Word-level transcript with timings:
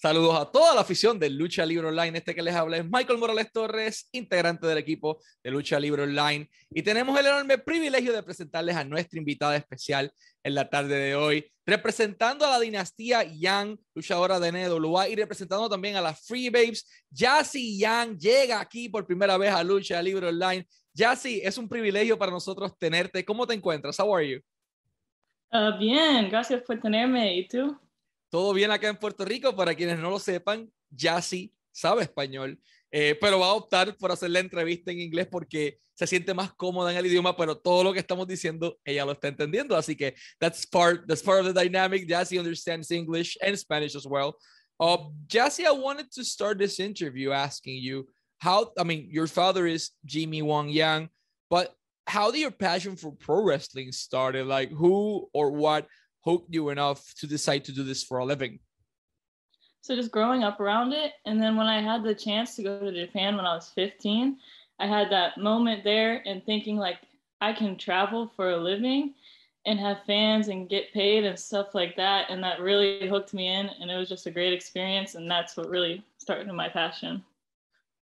Saludos 0.00 0.38
a 0.38 0.48
toda 0.48 0.76
la 0.76 0.82
afición 0.82 1.18
de 1.18 1.28
Lucha 1.28 1.66
Libre 1.66 1.88
Online. 1.88 2.18
Este 2.18 2.32
que 2.32 2.40
les 2.40 2.54
habla 2.54 2.76
es 2.76 2.84
Michael 2.84 3.18
Morales 3.18 3.50
Torres, 3.50 4.08
integrante 4.12 4.64
del 4.64 4.78
equipo 4.78 5.20
de 5.42 5.50
Lucha 5.50 5.80
Libre 5.80 6.04
Online. 6.04 6.48
Y 6.70 6.82
tenemos 6.82 7.18
el 7.18 7.26
enorme 7.26 7.58
privilegio 7.58 8.12
de 8.12 8.22
presentarles 8.22 8.76
a 8.76 8.84
nuestra 8.84 9.18
invitada 9.18 9.56
especial 9.56 10.12
en 10.44 10.54
la 10.54 10.70
tarde 10.70 10.94
de 10.94 11.16
hoy, 11.16 11.50
representando 11.66 12.46
a 12.46 12.50
la 12.50 12.60
dinastía 12.60 13.24
Yang, 13.24 13.76
luchadora 13.92 14.38
de 14.38 14.52
NWA, 14.52 15.08
y 15.08 15.16
representando 15.16 15.68
también 15.68 15.96
a 15.96 16.00
las 16.00 16.24
Free 16.24 16.48
Babes. 16.48 16.88
Jassy 17.12 17.76
Yang 17.76 18.18
llega 18.18 18.60
aquí 18.60 18.88
por 18.88 19.04
primera 19.04 19.36
vez 19.36 19.50
a 19.52 19.64
Lucha 19.64 20.00
Libre 20.00 20.28
Online. 20.28 20.64
Jassy, 20.96 21.40
es 21.42 21.58
un 21.58 21.68
privilegio 21.68 22.16
para 22.16 22.30
nosotros 22.30 22.78
tenerte. 22.78 23.24
¿Cómo 23.24 23.48
te 23.48 23.54
encuentras? 23.54 23.98
How 23.98 24.14
are 24.14 24.30
you? 24.30 24.40
Uh, 25.50 25.76
bien, 25.76 26.28
gracias 26.28 26.62
por 26.62 26.78
tenerme. 26.78 27.36
¿Y 27.36 27.48
tú? 27.48 27.76
Todo 28.30 28.52
bien 28.52 28.70
acá 28.70 28.88
en 28.88 28.96
Puerto 28.96 29.24
Rico. 29.24 29.54
Para 29.54 29.74
quienes 29.74 29.98
no 29.98 30.10
lo 30.10 30.18
sepan, 30.18 30.70
Jassy 30.96 31.52
sabe 31.72 32.02
español, 32.02 32.60
eh, 32.90 33.16
pero 33.20 33.38
va 33.38 33.46
a 33.46 33.54
optar 33.54 33.96
por 33.96 34.10
hacer 34.10 34.30
la 34.30 34.40
entrevista 34.40 34.90
en 34.90 35.00
inglés 35.00 35.28
porque 35.30 35.78
se 35.94 36.06
siente 36.06 36.32
más 36.32 36.52
cómoda 36.54 36.92
en 36.92 36.98
el 36.98 37.06
idioma, 37.06 37.36
pero 37.36 37.56
todo 37.56 37.82
lo 37.82 37.92
que 37.92 37.98
estamos 37.98 38.26
diciendo 38.26 38.78
ella 38.84 39.04
lo 39.04 39.12
está 39.12 39.28
entendiendo. 39.28 39.76
Así 39.76 39.96
que 39.96 40.14
that's 40.38 40.64
part, 40.64 41.06
that's 41.08 41.22
part 41.22 41.40
of 41.40 41.46
the 41.46 41.52
dynamic. 41.52 42.08
Jassy 42.08 42.38
understands 42.38 42.90
English 42.90 43.36
and 43.42 43.56
Spanish 43.56 43.96
as 43.96 44.06
well. 44.06 44.36
Uh, 44.78 45.10
Jassy, 45.26 45.66
I 45.66 45.72
wanted 45.72 46.10
to 46.12 46.22
start 46.22 46.58
this 46.58 46.78
interview 46.78 47.32
asking 47.32 47.82
you 47.82 48.08
how, 48.38 48.70
I 48.78 48.84
mean, 48.84 49.08
your 49.10 49.26
father 49.26 49.66
is 49.66 49.90
Jimmy 50.04 50.40
Wang 50.40 50.68
Yang, 50.68 51.08
but 51.50 51.74
how 52.06 52.30
did 52.30 52.40
your 52.40 52.52
passion 52.52 52.96
for 52.96 53.10
pro 53.12 53.42
wrestling 53.42 53.90
started? 53.90 54.46
Like 54.46 54.70
who 54.70 55.28
or 55.34 55.50
what 55.50 55.86
hooked 56.28 56.52
you 56.54 56.68
enough 56.68 57.14
to 57.20 57.26
decide 57.26 57.64
to 57.64 57.72
do 57.72 57.82
this 57.82 58.04
for 58.04 58.18
a 58.18 58.24
living? 58.24 58.58
So 59.80 59.96
just 59.96 60.10
growing 60.10 60.44
up 60.44 60.60
around 60.60 60.92
it, 60.92 61.12
and 61.24 61.40
then 61.40 61.56
when 61.56 61.66
I 61.66 61.80
had 61.80 62.02
the 62.02 62.14
chance 62.14 62.54
to 62.56 62.62
go 62.62 62.78
to 62.80 63.06
Japan 63.06 63.36
when 63.36 63.46
I 63.46 63.54
was 63.54 63.70
15, 63.74 64.36
I 64.78 64.86
had 64.86 65.10
that 65.10 65.38
moment 65.38 65.84
there 65.84 66.22
and 66.26 66.44
thinking 66.44 66.76
like 66.76 66.98
I 67.40 67.52
can 67.52 67.78
travel 67.78 68.30
for 68.36 68.50
a 68.50 68.56
living 68.56 69.14
and 69.66 69.78
have 69.78 69.98
fans 70.06 70.48
and 70.48 70.68
get 70.68 70.92
paid 70.92 71.24
and 71.24 71.38
stuff 71.38 71.74
like 71.74 71.96
that, 71.96 72.30
and 72.30 72.42
that 72.42 72.60
really 72.60 73.08
hooked 73.08 73.32
me 73.34 73.48
in, 73.48 73.70
and 73.80 73.90
it 73.90 73.96
was 73.96 74.08
just 74.08 74.26
a 74.26 74.30
great 74.30 74.52
experience, 74.52 75.14
and 75.14 75.30
that's 75.30 75.56
what 75.56 75.68
really 75.68 76.04
started 76.18 76.52
my 76.52 76.68
passion. 76.68 77.24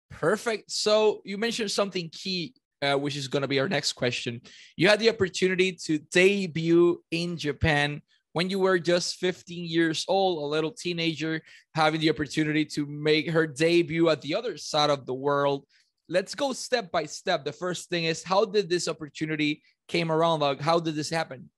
Perfect. 0.09 0.71
So 0.71 1.21
you 1.25 1.37
mentioned 1.37 1.71
something 1.71 2.09
key 2.11 2.53
uh, 2.81 2.95
which 2.95 3.15
is 3.15 3.27
going 3.27 3.41
to 3.41 3.47
be 3.47 3.59
our 3.59 3.69
next 3.69 3.93
question. 3.93 4.41
You 4.75 4.87
had 4.87 4.99
the 4.99 5.09
opportunity 5.09 5.71
to 5.85 5.99
debut 5.99 7.03
in 7.11 7.37
Japan 7.37 8.01
when 8.33 8.49
you 8.49 8.59
were 8.59 8.77
just 8.77 9.15
15 9.15 9.65
years 9.65 10.05
old, 10.07 10.43
a 10.43 10.45
little 10.45 10.71
teenager, 10.71 11.41
having 11.73 11.99
the 11.99 12.09
opportunity 12.09 12.65
to 12.65 12.85
make 12.85 13.29
her 13.31 13.47
debut 13.47 14.09
at 14.09 14.21
the 14.21 14.35
other 14.35 14.57
side 14.57 14.89
of 14.89 15.05
the 15.05 15.13
world. 15.13 15.65
Let's 16.07 16.35
go 16.35 16.53
step 16.53 16.91
by 16.91 17.05
step. 17.05 17.45
The 17.45 17.51
first 17.51 17.89
thing 17.89 18.05
is 18.05 18.23
how 18.23 18.45
did 18.45 18.69
this 18.69 18.87
opportunity 18.87 19.63
came 19.87 20.11
around? 20.11 20.41
Like 20.41 20.61
how 20.61 20.79
did 20.79 20.95
this 20.95 21.09
happen? 21.09 21.49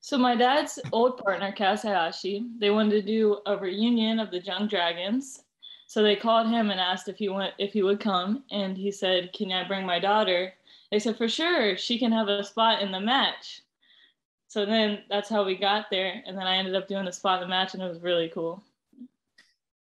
So 0.00 0.18
my 0.18 0.36
dad's 0.36 0.78
old 0.92 1.18
partner, 1.18 1.52
Kaz 1.56 1.82
Hayashi, 1.82 2.46
they 2.58 2.70
wanted 2.70 2.92
to 2.92 3.02
do 3.02 3.38
a 3.46 3.56
reunion 3.56 4.20
of 4.20 4.30
the 4.30 4.40
Young 4.40 4.68
Dragons 4.68 5.40
so 5.86 6.02
they 6.02 6.16
called 6.16 6.48
him 6.48 6.70
and 6.70 6.80
asked 6.80 7.08
if 7.08 7.16
he 7.16 7.28
went 7.28 7.54
if 7.58 7.72
he 7.72 7.82
would 7.82 8.00
come, 8.00 8.44
and 8.50 8.76
he 8.76 8.90
said, 8.90 9.32
"Can 9.32 9.52
I 9.52 9.66
bring 9.66 9.86
my 9.86 9.98
daughter?" 9.98 10.52
They 10.90 10.98
said, 10.98 11.16
"For 11.16 11.28
sure, 11.28 11.76
she 11.76 11.98
can 11.98 12.12
have 12.12 12.28
a 12.28 12.44
spot 12.44 12.82
in 12.82 12.90
the 12.90 13.00
match." 13.00 13.62
So 14.48 14.66
then 14.66 15.02
that's 15.08 15.28
how 15.28 15.44
we 15.44 15.56
got 15.56 15.86
there, 15.90 16.22
and 16.26 16.36
then 16.36 16.46
I 16.46 16.56
ended 16.56 16.74
up 16.74 16.88
doing 16.88 17.04
the 17.04 17.12
spot 17.12 17.42
in 17.42 17.48
the 17.48 17.54
match, 17.54 17.74
and 17.74 17.82
it 17.82 17.88
was 17.88 18.00
really 18.00 18.28
cool. 18.28 18.62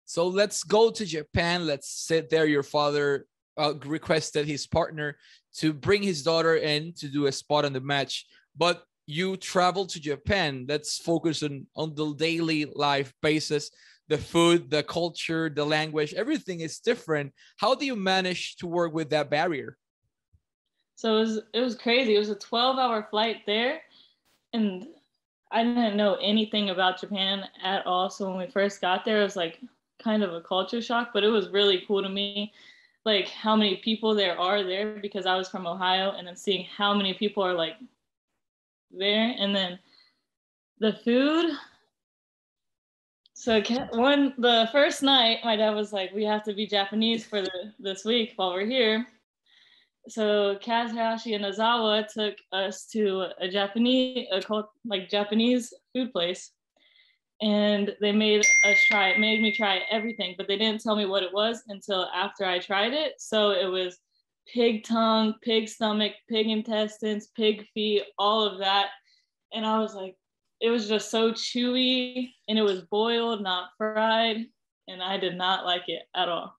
So 0.05 0.27
let's 0.27 0.63
go 0.63 0.91
to 0.91 1.05
Japan. 1.05 1.65
Let's 1.65 1.89
sit 1.89 2.29
there. 2.29 2.45
Your 2.45 2.63
father 2.63 3.25
uh, 3.57 3.73
requested 3.85 4.45
his 4.45 4.67
partner 4.67 5.17
to 5.55 5.73
bring 5.73 6.03
his 6.03 6.23
daughter 6.23 6.55
in 6.55 6.93
to 6.93 7.07
do 7.07 7.27
a 7.27 7.31
spot 7.31 7.65
in 7.65 7.73
the 7.73 7.81
match, 7.81 8.25
but 8.57 8.83
you 9.05 9.37
travel 9.37 9.85
to 9.85 9.99
Japan. 9.99 10.65
Let's 10.67 10.97
focus 10.97 11.43
on 11.43 11.65
on 11.75 11.95
the 11.95 12.13
daily 12.13 12.65
life 12.65 13.13
basis 13.21 13.71
the 14.07 14.17
food, 14.17 14.69
the 14.69 14.83
culture, 14.83 15.49
the 15.49 15.65
language, 15.65 16.13
everything 16.13 16.59
is 16.59 16.79
different. 16.79 17.33
How 17.57 17.75
do 17.75 17.85
you 17.85 17.95
manage 17.95 18.57
to 18.57 18.67
work 18.67 18.93
with 18.93 19.09
that 19.11 19.29
barrier? 19.29 19.77
So 20.95 21.17
it 21.17 21.19
was 21.19 21.41
it 21.53 21.59
was 21.59 21.75
crazy. 21.75 22.15
It 22.15 22.19
was 22.19 22.29
a 22.29 22.35
12 22.35 22.77
hour 22.77 23.07
flight 23.09 23.37
there 23.45 23.81
and 24.53 24.87
I 25.51 25.63
didn't 25.63 25.97
know 25.97 26.15
anything 26.15 26.69
about 26.69 26.99
Japan 26.99 27.45
at 27.63 27.85
all. 27.85 28.09
So 28.09 28.27
when 28.29 28.37
we 28.37 28.47
first 28.47 28.81
got 28.81 29.05
there, 29.05 29.21
it 29.21 29.23
was 29.23 29.35
like 29.35 29.59
kind 30.01 30.23
of 30.23 30.33
a 30.33 30.41
culture 30.41 30.81
shock, 30.81 31.11
but 31.13 31.23
it 31.23 31.29
was 31.29 31.49
really 31.49 31.83
cool 31.87 32.01
to 32.01 32.09
me 32.09 32.51
like 33.05 33.27
how 33.27 33.55
many 33.55 33.77
people 33.77 34.15
there 34.15 34.39
are 34.39 34.63
there 34.63 34.99
because 35.01 35.25
I 35.25 35.35
was 35.35 35.49
from 35.49 35.67
Ohio 35.67 36.11
and 36.11 36.27
then 36.27 36.35
seeing 36.35 36.65
how 36.65 36.93
many 36.93 37.13
people 37.13 37.43
are 37.43 37.53
like 37.53 37.75
there 38.91 39.35
and 39.37 39.55
then 39.55 39.79
the 40.79 40.93
food 40.93 41.51
so 43.43 43.61
one 43.91 44.33
the 44.37 44.69
first 44.71 45.03
night, 45.03 45.39
my 45.43 45.57
dad 45.57 45.71
was 45.71 45.91
like, 45.91 46.13
"We 46.13 46.23
have 46.23 46.43
to 46.43 46.53
be 46.53 46.65
Japanese 46.65 47.25
for 47.25 47.41
the 47.41 47.73
this 47.77 48.05
week 48.05 48.31
while 48.37 48.53
we're 48.53 48.65
here." 48.65 49.05
So 50.07 50.55
Kaz 50.63 50.91
Hayashi 50.91 51.33
and 51.33 51.43
Azawa 51.43 52.07
took 52.07 52.35
us 52.53 52.85
to 52.93 53.27
a 53.41 53.49
Japanese, 53.49 54.27
a 54.31 54.41
cult, 54.41 54.69
like 54.85 55.09
Japanese 55.09 55.73
food 55.91 56.13
place, 56.13 56.51
and 57.41 57.93
they 57.99 58.13
made 58.13 58.45
us 58.63 58.79
try. 58.85 59.17
Made 59.17 59.41
me 59.41 59.51
try 59.53 59.81
everything, 59.91 60.35
but 60.37 60.47
they 60.47 60.57
didn't 60.57 60.81
tell 60.81 60.95
me 60.95 61.05
what 61.05 61.23
it 61.23 61.33
was 61.33 61.63
until 61.67 62.05
after 62.15 62.45
I 62.45 62.59
tried 62.59 62.93
it. 62.93 63.15
So 63.19 63.51
it 63.51 63.67
was 63.67 63.99
pig 64.47 64.85
tongue, 64.85 65.35
pig 65.41 65.67
stomach, 65.67 66.13
pig 66.29 66.47
intestines, 66.47 67.27
pig 67.35 67.67
feet, 67.73 68.03
all 68.17 68.41
of 68.45 68.59
that, 68.59 68.91
and 69.51 69.65
I 69.65 69.79
was 69.79 69.95
like, 69.95 70.15
it 70.63 70.69
was 70.69 70.87
just 70.87 71.11
so 71.11 71.33
chewy 71.33 72.31
and 72.47 72.57
it 72.57 72.61
was 72.61 72.83
boiled, 72.83 73.43
not 73.43 73.71
fried, 73.77 74.45
and 74.87 75.03
I 75.03 75.17
did 75.17 75.35
not 75.35 75.65
like 75.65 75.83
it 75.89 76.03
at 76.15 76.29
all. 76.29 76.57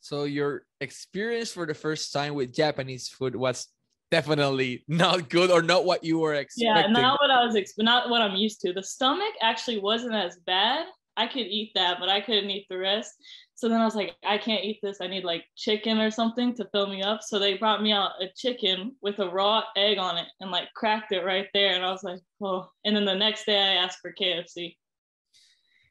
So 0.00 0.24
your 0.24 0.64
experience 0.80 1.52
for 1.52 1.66
the 1.66 1.72
first 1.72 2.12
time 2.12 2.34
with 2.34 2.52
Japanese 2.52 3.08
food 3.08 3.36
was 3.36 3.68
definitely 4.10 4.84
not 4.88 5.28
good 5.30 5.52
or 5.52 5.62
not 5.62 5.84
what 5.84 6.02
you 6.02 6.18
were 6.18 6.34
expecting. 6.34 6.74
Yeah, 6.74 6.88
not 6.88 7.20
what 7.20 7.30
I 7.30 7.44
was 7.46 7.54
ex- 7.54 7.74
not 7.78 8.10
what 8.10 8.22
I'm 8.22 8.34
used 8.34 8.60
to. 8.62 8.72
The 8.72 8.82
stomach 8.82 9.34
actually 9.40 9.78
wasn't 9.78 10.16
as 10.16 10.38
bad. 10.44 10.86
I 11.20 11.26
could 11.26 11.46
eat 11.46 11.72
that, 11.74 11.98
but 12.00 12.08
I 12.08 12.22
couldn't 12.22 12.48
eat 12.48 12.66
the 12.70 12.78
rest. 12.78 13.12
So 13.54 13.68
then 13.68 13.78
I 13.78 13.84
was 13.84 13.94
like, 13.94 14.16
I 14.24 14.38
can't 14.38 14.64
eat 14.64 14.78
this. 14.82 15.02
I 15.02 15.06
need 15.06 15.22
like 15.22 15.44
chicken 15.54 15.98
or 15.98 16.10
something 16.10 16.54
to 16.54 16.66
fill 16.72 16.86
me 16.86 17.02
up. 17.02 17.20
So 17.22 17.38
they 17.38 17.58
brought 17.58 17.82
me 17.82 17.92
out 17.92 18.12
a 18.22 18.28
chicken 18.34 18.96
with 19.02 19.18
a 19.18 19.28
raw 19.28 19.64
egg 19.76 19.98
on 19.98 20.16
it 20.16 20.28
and 20.40 20.50
like 20.50 20.72
cracked 20.74 21.12
it 21.12 21.22
right 21.22 21.46
there. 21.52 21.74
And 21.74 21.84
I 21.84 21.90
was 21.90 22.02
like, 22.02 22.20
oh. 22.42 22.70
And 22.86 22.96
then 22.96 23.04
the 23.04 23.14
next 23.14 23.44
day 23.44 23.58
I 23.58 23.74
asked 23.74 23.98
for 24.00 24.14
KFC. 24.18 24.76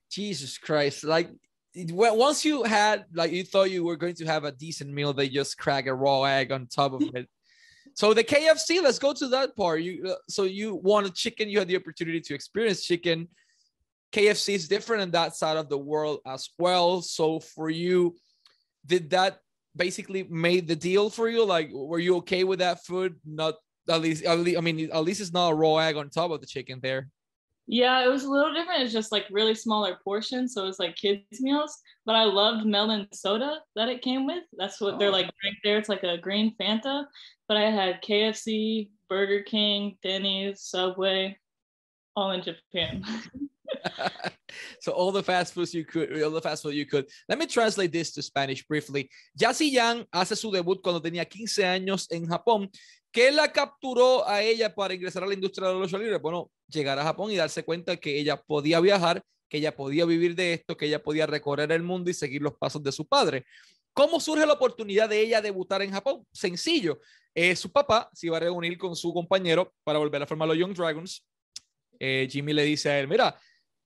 Jesus 0.09 0.57
Christ. 0.57 1.03
Like 1.03 1.29
once 1.75 2.43
you 2.43 2.63
had 2.63 3.05
like 3.13 3.31
you 3.31 3.43
thought 3.43 3.69
you 3.69 3.83
were 3.83 3.97
going 3.97 4.15
to 4.15 4.25
have 4.25 4.45
a 4.45 4.51
decent 4.51 4.91
meal, 4.91 5.13
they 5.13 5.29
just 5.29 5.59
crack 5.59 5.85
a 5.85 5.93
raw 5.93 6.23
egg 6.23 6.51
on 6.51 6.65
top 6.65 6.93
of 6.93 7.03
it. 7.13 7.29
so 7.93 8.15
the 8.15 8.23
KFC, 8.23 8.81
let's 8.81 8.97
go 8.97 9.13
to 9.13 9.27
that 9.27 9.55
part. 9.55 9.83
You 9.83 10.07
uh, 10.07 10.15
so 10.27 10.45
you 10.45 10.73
wanted 10.73 11.13
chicken, 11.13 11.49
you 11.49 11.59
had 11.59 11.67
the 11.67 11.75
opportunity 11.75 12.19
to 12.19 12.33
experience 12.33 12.83
chicken 12.83 13.27
KFC 14.11 14.55
is 14.55 14.67
different 14.67 15.03
in 15.03 15.11
that 15.11 15.35
side 15.35 15.57
of 15.57 15.69
the 15.69 15.77
world 15.77 16.19
as 16.25 16.49
well. 16.57 17.01
So 17.01 17.39
for 17.39 17.69
you, 17.69 18.15
did 18.85 19.09
that 19.11 19.39
basically 19.75 20.23
made 20.23 20.67
the 20.67 20.75
deal 20.75 21.09
for 21.09 21.29
you? 21.29 21.45
Like, 21.45 21.69
were 21.71 21.99
you 21.99 22.17
okay 22.17 22.43
with 22.43 22.59
that 22.59 22.85
food? 22.85 23.15
Not 23.25 23.55
at 23.87 24.01
least, 24.01 24.23
at 24.23 24.39
least 24.39 24.57
I 24.57 24.61
mean, 24.61 24.89
at 24.91 25.03
least 25.03 25.21
it's 25.21 25.33
not 25.33 25.51
a 25.51 25.55
raw 25.55 25.77
egg 25.77 25.95
on 25.95 26.09
top 26.09 26.31
of 26.31 26.41
the 26.41 26.47
chicken 26.47 26.79
there. 26.81 27.09
Yeah, 27.71 28.03
it 28.03 28.09
was 28.09 28.23
a 28.23 28.31
little 28.31 28.51
different. 28.51 28.81
It's 28.81 28.91
just 28.91 29.11
like 29.11 29.27
really 29.29 29.53
smaller 29.53 29.99
portions, 30.03 30.55
so 30.55 30.65
it's 30.65 30.79
like 30.79 30.95
kids 30.95 31.21
meals. 31.39 31.77
But 32.03 32.15
I 32.15 32.23
loved 32.23 32.65
melon 32.65 33.07
soda 33.13 33.59
that 33.75 33.89
it 33.89 34.01
came 34.01 34.25
with. 34.25 34.43
That's 34.57 34.81
what 34.81 34.95
oh. 34.95 34.97
they're 34.97 35.11
like 35.11 35.25
right 35.25 35.55
there. 35.63 35.77
It's 35.77 35.87
like 35.87 36.03
a 36.03 36.17
green 36.17 36.55
Fanta. 36.59 37.05
But 37.47 37.57
I 37.57 37.69
had 37.69 38.01
KFC, 38.01 38.89
Burger 39.07 39.43
King, 39.43 39.97
Denny's, 40.01 40.61
Subway, 40.61 41.37
all 42.15 42.31
in 42.31 42.41
Japan. 42.41 43.05
so 44.81 44.91
all 44.91 45.11
the 45.11 45.23
fast 45.23 45.53
foods 45.53 45.73
you 45.73 45.85
could, 45.85 46.11
all 46.21 46.31
the 46.31 46.41
fast 46.41 46.63
food 46.63 46.73
you 46.73 46.85
could. 46.85 47.05
Let 47.27 47.37
me 47.37 47.45
translate 47.45 47.91
this 47.91 48.11
to 48.13 48.21
Spanish 48.21 48.65
briefly. 48.65 49.09
Yassi 49.37 49.71
Yang 49.71 50.05
hace 50.11 50.35
su 50.35 50.51
debut 50.51 50.81
cuando 50.81 51.01
tenía 51.01 51.25
15 51.25 51.65
años 51.65 52.07
en 52.11 52.27
Japón. 52.27 52.69
¿Qué 53.11 53.31
la 53.31 53.51
capturó 53.51 54.27
a 54.27 54.41
ella 54.43 54.73
para 54.73 54.93
ingresar 54.93 55.23
a 55.23 55.27
la 55.27 55.33
industria 55.33 55.67
de 55.67 55.73
los 55.73 55.91
lucha 55.91 55.97
libre? 55.97 56.17
Bueno, 56.17 56.51
llegar 56.67 56.99
a 56.99 57.03
Japón 57.03 57.31
y 57.31 57.35
darse 57.35 57.63
cuenta 57.63 57.97
que 57.97 58.19
ella 58.19 58.37
podía 58.37 58.79
viajar, 58.79 59.23
que 59.49 59.57
ella 59.57 59.75
podía 59.75 60.05
vivir 60.05 60.35
de 60.35 60.53
esto, 60.53 60.77
que 60.77 60.85
ella 60.85 61.01
podía 61.01 61.25
recorrer 61.25 61.71
el 61.71 61.81
mundo 61.81 62.11
y 62.11 62.13
seguir 62.13 62.41
los 62.43 62.53
pasos 62.55 62.83
de 62.83 62.91
su 62.91 63.07
padre. 63.07 63.45
¿Cómo 63.93 64.19
surge 64.19 64.45
la 64.45 64.53
oportunidad 64.53 65.09
de 65.09 65.19
ella 65.21 65.41
debutar 65.41 65.81
en 65.81 65.91
Japón? 65.91 66.25
Sencillo. 66.31 66.99
Eh, 67.33 67.55
su 67.55 67.71
papá 67.71 68.09
se 68.13 68.27
iba 68.27 68.37
a 68.37 68.41
reunir 68.41 68.77
con 68.77 68.95
su 68.95 69.11
compañero 69.13 69.73
para 69.83 69.99
volver 69.99 70.21
a 70.21 70.27
formar 70.27 70.47
los 70.47 70.57
Young 70.57 70.75
Dragons. 70.75 71.25
Eh, 71.99 72.27
Jimmy 72.29 72.53
le 72.53 72.63
dice 72.63 72.89
a 72.89 72.99
él, 72.99 73.07
mira, 73.07 73.37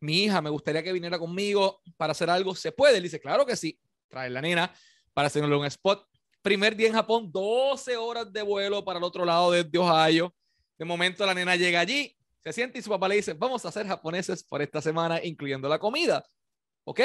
mi 0.04 0.24
hija 0.24 0.42
me 0.42 0.50
gustaría 0.50 0.84
que 0.84 0.92
viniera 0.92 1.18
conmigo 1.18 1.82
para 1.96 2.12
hacer 2.12 2.30
algo, 2.30 2.54
¿se 2.54 2.74
puede? 2.74 2.98
Él 2.98 3.04
dice, 3.04 3.22
claro 3.22 3.46
que 3.46 3.56
sí, 3.56 3.80
trae 4.10 4.30
la 4.30 4.42
nena 4.42 4.74
para 5.14 5.28
hacerle 5.28 5.56
un 5.56 5.66
spot. 5.66 6.06
Primer 6.42 6.76
día 6.76 6.88
en 6.88 6.94
Japón, 6.94 7.32
12 7.32 7.96
horas 7.96 8.32
de 8.34 8.42
vuelo 8.42 8.84
para 8.84 9.00
el 9.00 9.06
otro 9.06 9.24
lado 9.24 9.52
de 9.52 9.80
Ohio. 9.80 10.36
De 10.78 10.84
momento 10.84 11.26
la 11.26 11.34
nena 11.34 11.56
llega 11.56 11.80
allí, 11.80 12.18
se 12.40 12.52
siente 12.52 12.80
y 12.80 12.82
su 12.82 12.90
papá 12.90 13.08
le 13.08 13.16
dice, 13.16 13.34
vamos 13.34 13.64
a 13.66 13.72
ser 13.72 13.88
japoneses 13.88 14.44
por 14.44 14.62
esta 14.62 14.82
semana, 14.82 15.24
incluyendo 15.24 15.70
la 15.70 15.80
comida. 15.80 16.22
Ok, 16.84 17.00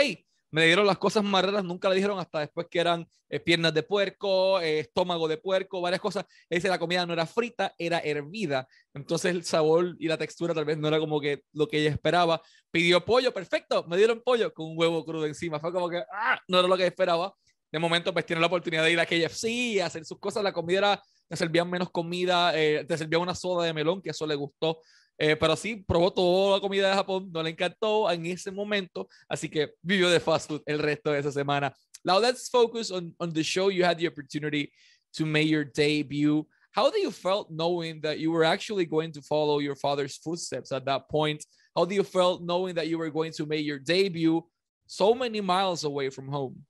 me 0.51 0.65
dieron 0.65 0.87
las 0.87 0.99
cosas 0.99 1.23
más 1.25 1.45
raras, 1.45 1.65
nunca 1.65 1.89
le 1.89 1.97
dijeron 1.97 2.19
hasta 2.19 2.41
después 2.41 2.67
que 2.71 2.81
eran 2.81 3.07
eh, 3.29 3.41
piernas 3.41 3.75
de 3.75 3.83
puerco, 3.83 4.61
eh, 4.61 4.81
estómago 4.81 5.29
de 5.29 5.37
puerco, 5.37 5.81
varias 5.81 6.01
cosas. 6.01 6.25
Dice, 6.49 6.69
la 6.69 6.79
comida 6.79 7.05
no 7.05 7.13
era 7.13 7.27
frita, 7.27 7.75
era 7.79 7.99
hervida. 7.99 8.67
Entonces 8.95 9.31
el 9.33 9.45
sabor 9.45 9.95
y 9.99 10.09
la 10.09 10.17
textura 10.17 10.55
tal 10.55 10.65
vez 10.65 10.79
no 10.79 10.89
era 10.89 10.99
como 10.99 11.21
que 11.21 11.43
lo 11.53 11.69
que 11.69 11.79
ella 11.79 11.91
esperaba. 11.91 12.41
Pidió 12.71 13.05
pollo, 13.05 13.33
perfecto, 13.33 13.85
me 13.89 13.97
dieron 13.97 14.23
pollo 14.23 14.53
con 14.55 14.67
un 14.67 14.79
huevo 14.79 15.05
crudo 15.05 15.27
encima. 15.27 15.61
Fue 15.61 15.73
como 15.73 15.89
que, 15.91 16.03
ah, 16.13 16.41
no 16.49 16.59
era 16.61 16.69
lo 16.69 16.77
que 16.77 16.87
esperaba. 16.87 17.35
De 17.71 17.79
momento, 17.79 18.13
pues 18.15 18.25
tiene 18.25 18.41
la 18.41 18.47
oportunidad 18.47 18.83
de 18.85 18.93
ir 18.93 19.01
a 19.01 19.05
KFC, 19.07 19.83
hacer 19.83 20.05
sus 20.05 20.19
cosas. 20.19 20.43
La 20.43 20.53
comida 20.53 20.79
era, 20.79 21.03
te 21.29 21.37
servían 21.37 21.69
menos 21.69 21.91
comida, 21.91 22.59
eh, 22.59 22.85
te 22.89 22.97
servían 22.97 23.21
una 23.21 23.35
soda 23.35 23.67
de 23.67 23.75
melón, 23.75 24.01
que 24.01 24.11
eso 24.11 24.27
le 24.27 24.35
gustó. 24.35 24.81
Eh, 25.19 25.35
pero 25.35 25.57
sí, 25.57 25.77
probó 25.77 26.13
toda 26.13 26.57
la 26.57 26.61
comida 26.61 26.89
de 26.89 26.95
Japón, 26.95 27.29
no 27.33 27.43
le 27.43 27.51
encantó 27.51 28.09
en 28.09 28.25
ese 28.27 28.53
momento, 28.53 29.09
así 29.29 29.49
que 29.49 29.75
vivió 29.83 30.09
de 30.09 30.21
fast 30.21 30.49
food 30.49 30.63
el 30.65 30.79
resto 30.79 31.11
de 31.11 31.19
esa 31.19 31.33
semana. 31.33 31.75
Now 32.05 32.21
let's 32.21 32.49
focus 32.49 32.93
on, 32.93 33.13
on 33.19 33.33
the 33.33 33.43
show. 33.43 33.69
You 33.69 33.85
had 33.85 33.99
the 33.99 34.07
opportunity 34.07 34.71
to 35.15 35.27
make 35.27 35.49
your 35.49 35.65
debut. 35.65 36.47
How 36.71 36.91
do 36.91 37.01
you 37.01 37.11
felt 37.11 37.51
knowing 37.51 38.01
that 38.03 38.21
you 38.21 38.31
were 38.31 38.45
actually 38.45 38.87
going 38.87 39.11
to 39.13 39.23
follow 39.23 39.59
your 39.59 39.75
father's 39.75 40.17
footsteps 40.17 40.71
at 40.71 40.85
that 40.85 41.09
point? 41.09 41.45
How 41.75 41.85
do 41.85 41.95
you 41.95 42.05
felt 42.05 42.43
knowing 42.43 42.77
that 42.77 42.87
you 42.87 42.99
were 42.99 43.11
going 43.11 43.33
to 43.33 43.47
make 43.47 43.67
your 43.67 43.81
debut 43.81 44.45
so 44.87 45.15
many 45.15 45.41
miles 45.41 45.83
away 45.83 46.11
from 46.11 46.29
home? 46.29 46.65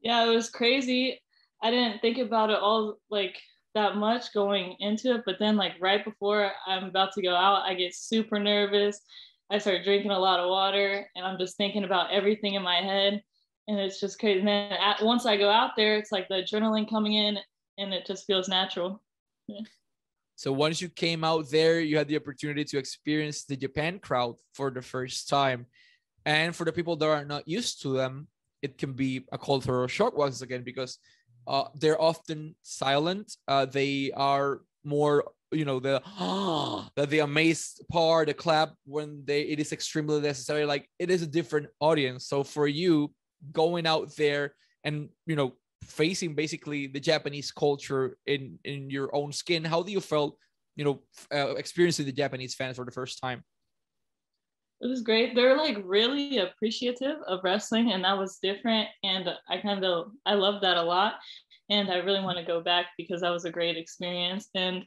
Yeah, 0.00 0.24
it 0.24 0.34
was 0.34 0.48
crazy. 0.48 1.20
I 1.60 1.70
didn't 1.70 2.00
think 2.00 2.18
about 2.18 2.50
it 2.50 2.58
all 2.60 2.98
like 3.10 3.36
that 3.76 3.96
much 3.96 4.34
going 4.34 4.74
into 4.80 5.14
it. 5.14 5.22
But 5.24 5.36
then, 5.38 5.56
like 5.56 5.74
right 5.80 6.04
before 6.04 6.50
I'm 6.66 6.84
about 6.84 7.12
to 7.12 7.22
go 7.22 7.34
out, 7.34 7.62
I 7.62 7.74
get 7.74 7.94
super 7.94 8.40
nervous. 8.40 9.00
I 9.50 9.58
start 9.58 9.84
drinking 9.84 10.10
a 10.10 10.18
lot 10.18 10.40
of 10.40 10.48
water, 10.48 11.06
and 11.14 11.24
I'm 11.24 11.38
just 11.38 11.56
thinking 11.56 11.84
about 11.84 12.10
everything 12.10 12.54
in 12.54 12.62
my 12.62 12.76
head, 12.76 13.22
and 13.68 13.78
it's 13.78 14.00
just 14.00 14.18
crazy. 14.18 14.40
And 14.40 14.48
then 14.48 14.72
at, 14.72 15.04
once 15.04 15.24
I 15.24 15.36
go 15.36 15.50
out 15.50 15.72
there, 15.76 15.96
it's 15.96 16.10
like 16.10 16.26
the 16.28 16.42
adrenaline 16.42 16.90
coming 16.90 17.14
in, 17.14 17.38
and 17.78 17.94
it 17.94 18.06
just 18.06 18.26
feels 18.26 18.48
natural. 18.48 19.02
So 20.34 20.52
once 20.52 20.82
you 20.82 20.88
came 20.88 21.22
out 21.22 21.48
there, 21.50 21.80
you 21.80 21.96
had 21.96 22.08
the 22.08 22.16
opportunity 22.16 22.64
to 22.64 22.78
experience 22.78 23.44
the 23.44 23.56
Japan 23.56 24.00
crowd 24.00 24.34
for 24.54 24.70
the 24.70 24.82
first 24.82 25.28
time. 25.28 25.66
And 26.24 26.54
for 26.54 26.64
the 26.64 26.72
people 26.72 26.96
that 26.96 27.06
are 27.06 27.24
not 27.24 27.46
used 27.46 27.82
to 27.82 27.94
them, 27.94 28.26
it 28.62 28.78
can 28.78 28.92
be 28.94 29.24
a 29.30 29.38
cultural 29.38 29.86
shock 29.86 30.18
once 30.18 30.42
again 30.42 30.62
because 30.64 30.98
uh, 31.46 31.64
they're 31.74 32.00
often 32.00 32.54
silent. 32.62 33.36
Uh, 33.46 33.66
they 33.66 34.10
are 34.16 34.62
more, 34.84 35.24
you 35.52 35.64
know, 35.64 35.80
the 35.80 36.02
the, 36.96 37.06
the 37.06 37.20
amazed 37.20 37.82
part, 37.90 38.28
the 38.28 38.34
clap 38.34 38.74
when 38.84 39.22
they 39.24 39.42
it 39.42 39.60
is 39.60 39.72
extremely 39.72 40.20
necessary. 40.20 40.64
Like 40.64 40.88
it 40.98 41.10
is 41.10 41.22
a 41.22 41.26
different 41.26 41.68
audience. 41.80 42.26
So 42.26 42.42
for 42.42 42.66
you 42.66 43.12
going 43.52 43.86
out 43.86 44.14
there 44.16 44.54
and 44.84 45.08
you 45.26 45.36
know 45.36 45.52
facing 45.84 46.34
basically 46.34 46.86
the 46.86 47.00
Japanese 47.00 47.52
culture 47.52 48.16
in 48.26 48.58
in 48.64 48.90
your 48.90 49.14
own 49.14 49.32
skin, 49.32 49.64
how 49.64 49.82
do 49.82 49.92
you 49.92 50.00
felt, 50.00 50.36
you 50.74 50.84
know, 50.84 51.02
uh, 51.32 51.54
experiencing 51.54 52.06
the 52.06 52.12
Japanese 52.12 52.54
fans 52.54 52.76
for 52.76 52.84
the 52.84 52.90
first 52.90 53.20
time? 53.20 53.44
It 54.80 54.86
was 54.86 55.02
great. 55.02 55.34
They're 55.34 55.56
like 55.56 55.78
really 55.84 56.38
appreciative 56.38 57.16
of 57.26 57.40
wrestling, 57.42 57.92
and 57.92 58.04
that 58.04 58.18
was 58.18 58.38
different. 58.42 58.88
And 59.02 59.28
I 59.48 59.58
kind 59.58 59.84
of 59.84 60.08
I 60.26 60.34
love 60.34 60.60
that 60.62 60.76
a 60.76 60.82
lot, 60.82 61.14
and 61.70 61.90
I 61.90 61.96
really 61.96 62.20
want 62.20 62.38
to 62.38 62.44
go 62.44 62.60
back 62.60 62.86
because 62.98 63.22
that 63.22 63.30
was 63.30 63.44
a 63.44 63.50
great 63.50 63.76
experience. 63.76 64.48
And 64.54 64.84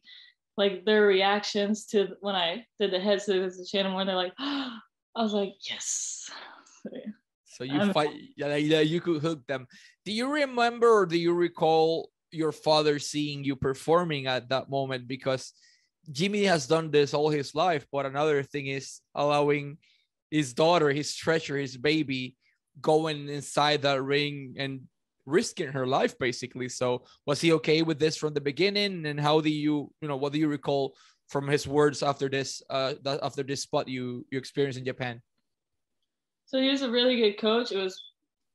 like 0.57 0.86
their 0.86 1.03
reactions 1.03 1.86
to 1.88 2.09
when 2.21 2.36
I 2.36 2.65
did 2.80 2.91
the 2.91 3.00
head 3.00 3.21
scissors 3.21 3.57
to 3.57 3.65
Shannon 3.65 3.94
Moore, 3.94 4.06
they're 4.06 4.15
like, 4.15 4.33
oh, 4.39 4.71
I 5.15 5.24
was 5.24 5.33
like, 5.33 5.53
yes. 5.68 6.30
So, 6.83 6.89
yeah. 6.94 7.12
so 7.45 7.63
you 7.63 7.80
um, 7.80 7.94
fight, 7.94 8.12
yeah, 8.38 8.56
yeah, 8.56 8.81
you 8.81 9.01
could 9.01 9.21
hook 9.21 9.45
them. 9.47 9.68
Do 10.06 10.12
you 10.12 10.31
remember 10.31 10.88
or 10.88 11.06
do 11.06 11.18
you 11.18 11.33
recall 11.33 12.12
your 12.31 12.51
father 12.51 13.00
seeing 13.00 13.44
you 13.44 13.56
performing 13.56 14.27
at 14.27 14.50
that 14.50 14.69
moment? 14.69 15.07
Because 15.07 15.53
Jimmy 16.11 16.44
has 16.45 16.67
done 16.67 16.91
this 16.91 17.13
all 17.13 17.29
his 17.29 17.53
life, 17.53 17.85
but 17.91 18.06
another 18.06 18.44
thing 18.44 18.67
is 18.67 19.01
allowing 19.15 19.77
his 20.31 20.53
daughter, 20.53 20.89
his 20.89 21.15
treasure, 21.15 21.57
his 21.57 21.77
baby, 21.77 22.35
going 22.81 23.27
inside 23.29 23.81
that 23.81 24.01
ring 24.01 24.56
and 24.57 24.81
risking 25.25 25.67
her 25.67 25.85
life 25.85 26.17
basically. 26.17 26.69
So 26.69 27.03
was 27.25 27.41
he 27.41 27.53
okay 27.53 27.81
with 27.81 28.00
this 28.00 28.17
from 28.17 28.33
the 28.33 28.41
beginning? 28.41 29.06
And 29.06 29.19
how 29.19 29.41
do 29.41 29.50
you, 29.50 29.91
you 30.01 30.07
know, 30.07 30.17
what 30.17 30.33
do 30.33 30.39
you 30.39 30.47
recall 30.47 30.95
from 31.27 31.47
his 31.47 31.67
words 31.67 32.01
after 32.01 32.29
this, 32.29 32.63
uh, 32.69 32.94
after 33.06 33.44
this 33.44 33.61
spot 33.61 33.88
you 33.88 34.25
you 34.31 34.38
experienced 34.39 34.79
in 34.79 34.85
Japan? 34.85 35.21
So 36.45 36.59
he 36.59 36.69
was 36.69 36.81
a 36.81 36.89
really 36.89 37.17
good 37.17 37.38
coach. 37.38 37.71
It 37.71 37.77
was 37.77 38.01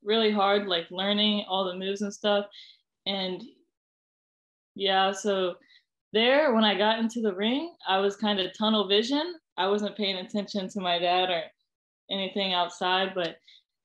really 0.02 0.32
hard, 0.32 0.66
like 0.66 0.90
learning 0.90 1.44
all 1.48 1.64
the 1.64 1.76
moves 1.76 2.02
and 2.02 2.12
stuff. 2.12 2.46
And 3.06 3.42
yeah, 4.74 5.12
so 5.12 5.54
there 6.14 6.54
when 6.54 6.64
I 6.64 6.78
got 6.78 6.98
into 6.98 7.20
the 7.20 7.34
ring, 7.34 7.74
I 7.86 7.98
was 7.98 8.16
kind 8.16 8.40
of 8.40 8.56
tunnel 8.56 8.88
vision. 8.88 9.34
I 9.58 9.66
wasn't 9.66 9.96
paying 9.96 10.16
attention 10.16 10.68
to 10.70 10.80
my 10.80 10.98
dad 10.98 11.28
or 11.28 11.42
anything 12.10 12.54
outside, 12.54 13.12
but 13.14 13.36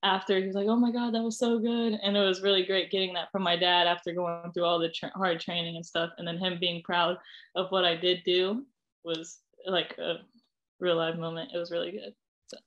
after 0.04 0.40
he 0.40 0.46
was 0.46 0.56
like, 0.56 0.68
"Oh 0.68 0.78
my 0.78 0.92
god, 0.92 1.14
that 1.14 1.24
was 1.24 1.38
so 1.38 1.60
good," 1.60 2.00
and 2.02 2.16
it 2.16 2.22
was 2.22 2.42
really 2.42 2.64
great 2.66 2.92
getting 2.92 3.14
that 3.16 3.32
from 3.32 3.44
my 3.44 3.58
dad 3.58 3.88
after 3.88 4.14
going 4.14 4.52
through 4.54 4.64
all 4.64 4.80
the 4.80 4.90
tra- 4.90 5.12
hard 5.16 5.40
training 5.40 5.76
and 5.76 5.86
stuff, 5.86 6.12
and 6.18 6.28
then 6.28 6.38
him 6.38 6.58
being 6.60 6.82
proud 6.84 7.18
of 7.56 7.70
what 7.72 7.84
I 7.86 7.96
did 7.96 8.24
do 8.24 8.66
was 9.04 9.40
like 9.66 9.98
a 9.98 10.20
real 10.80 10.96
live 10.96 11.18
moment. 11.18 11.52
It 11.54 11.58
was 11.58 11.72
really 11.72 11.92
good. 11.92 12.14